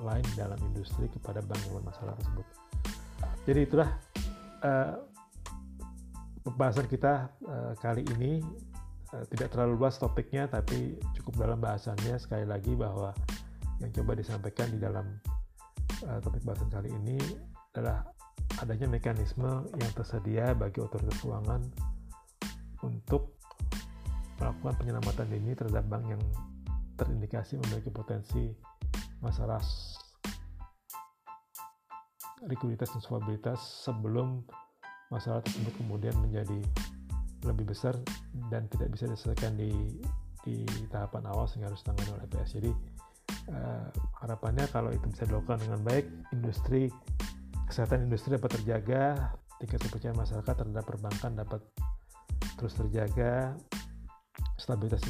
lain 0.00 0.26
dalam 0.34 0.58
industri 0.72 1.06
kepada 1.12 1.44
bank 1.44 1.60
yang 1.68 1.74
bermasalah 1.80 2.14
tersebut. 2.16 2.46
Jadi 3.44 3.60
itulah 3.64 3.90
uh, 4.64 4.94
pembahasan 6.44 6.86
kita 6.88 7.28
uh, 7.44 7.72
kali 7.78 8.04
ini 8.16 8.40
uh, 9.12 9.24
tidak 9.32 9.52
terlalu 9.52 9.80
luas 9.80 10.00
topiknya 10.00 10.48
tapi 10.48 10.96
cukup 11.20 11.48
dalam 11.48 11.58
bahasannya 11.60 12.16
sekali 12.16 12.48
lagi 12.48 12.72
bahwa 12.76 13.12
yang 13.80 13.92
coba 13.96 14.12
disampaikan 14.16 14.68
di 14.72 14.78
dalam 14.80 15.04
uh, 16.04 16.18
topik 16.20 16.44
bahasan 16.44 16.68
kali 16.68 16.92
ini 17.04 17.16
adalah 17.72 18.04
adanya 18.60 18.88
mekanisme 18.90 19.64
yang 19.78 19.92
tersedia 19.96 20.52
bagi 20.52 20.82
otoritas 20.82 21.16
keuangan 21.22 21.62
untuk 22.84 23.36
melakukan 24.40 24.74
penyelamatan 24.80 25.26
dini 25.28 25.52
terhadap 25.52 25.84
bank 25.86 26.04
yang 26.08 26.22
terindikasi 27.00 27.56
memiliki 27.56 27.88
potensi 27.88 28.52
masalah 29.24 29.60
likuiditas 32.44 32.92
dan 32.96 33.00
solvabilitas 33.04 33.60
sebelum 33.84 34.44
masalah 35.12 35.44
tersebut 35.44 35.74
kemudian 35.76 36.16
menjadi 36.20 36.60
lebih 37.44 37.72
besar 37.72 37.96
dan 38.52 38.68
tidak 38.68 38.92
bisa 38.92 39.08
diselesaikan 39.08 39.56
di 39.56 39.72
di 40.40 40.64
tahapan 40.88 41.28
awal 41.28 41.44
sehingga 41.44 41.68
harus 41.72 41.84
ditangani 41.84 42.10
oleh 42.16 42.26
PS. 42.32 42.50
Jadi 42.56 42.72
uh, 43.52 43.88
harapannya 44.24 44.64
kalau 44.72 44.88
itu 44.92 45.04
bisa 45.12 45.28
dilakukan 45.28 45.60
dengan 45.60 45.80
baik, 45.84 46.06
industri 46.32 46.88
kesehatan 47.68 48.08
industri 48.08 48.34
dapat 48.34 48.60
terjaga, 48.60 49.36
tingkat 49.60 49.80
kepercayaan 49.84 50.18
masyarakat 50.18 50.54
terhadap 50.56 50.84
perbankan 50.84 51.32
dapat 51.36 51.60
terus 52.56 52.76
terjaga, 52.76 53.56
stabilitas 54.60 55.00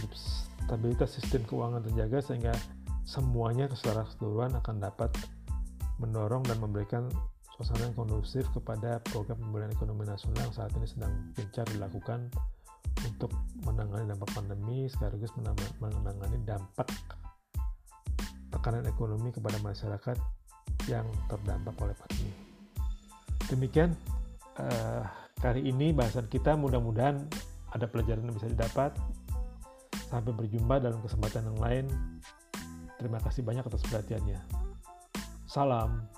stabilitas 0.65 1.11
sistem 1.11 1.43
keuangan 1.51 1.83
terjaga 1.83 2.23
sehingga 2.23 2.55
semuanya 3.03 3.67
secara 3.75 4.07
keseluruhan 4.07 4.55
akan 4.63 4.77
dapat 4.79 5.11
mendorong 5.99 6.47
dan 6.47 6.57
memberikan 6.63 7.05
suasana 7.59 7.91
yang 7.91 7.97
kondusif 7.99 8.49
kepada 8.55 9.03
program 9.11 9.37
pemulihan 9.37 9.75
ekonomi 9.75 10.07
nasional 10.09 10.49
yang 10.49 10.55
saat 10.55 10.73
ini 10.79 10.87
sedang 10.89 11.13
gencar 11.37 11.67
dilakukan 11.69 12.31
untuk 13.05 13.35
menangani 13.67 14.09
dampak 14.09 14.31
pandemi 14.33 14.89
sekaligus 14.89 15.35
menangani 15.37 16.39
dampak 16.47 16.89
tekanan 18.49 18.87
ekonomi 18.89 19.29
kepada 19.29 19.61
masyarakat 19.61 20.17
yang 20.89 21.07
terdampak 21.29 21.75
oleh 21.83 21.95
pandemi. 21.95 22.33
Demikian 23.47 23.93
uh, 24.59 25.05
kali 25.39 25.69
ini 25.69 25.93
bahasan 25.93 26.27
kita 26.31 26.57
mudah-mudahan 26.57 27.27
ada 27.71 27.87
pelajaran 27.87 28.27
yang 28.27 28.37
bisa 28.37 28.49
didapat. 28.51 28.95
Sampai 30.11 30.35
berjumpa 30.35 30.83
dalam 30.83 30.99
kesempatan 30.99 31.55
yang 31.55 31.59
lain. 31.63 31.87
Terima 32.99 33.23
kasih 33.23 33.47
banyak 33.47 33.63
atas 33.63 33.87
perhatiannya. 33.87 34.43
Salam. 35.47 36.11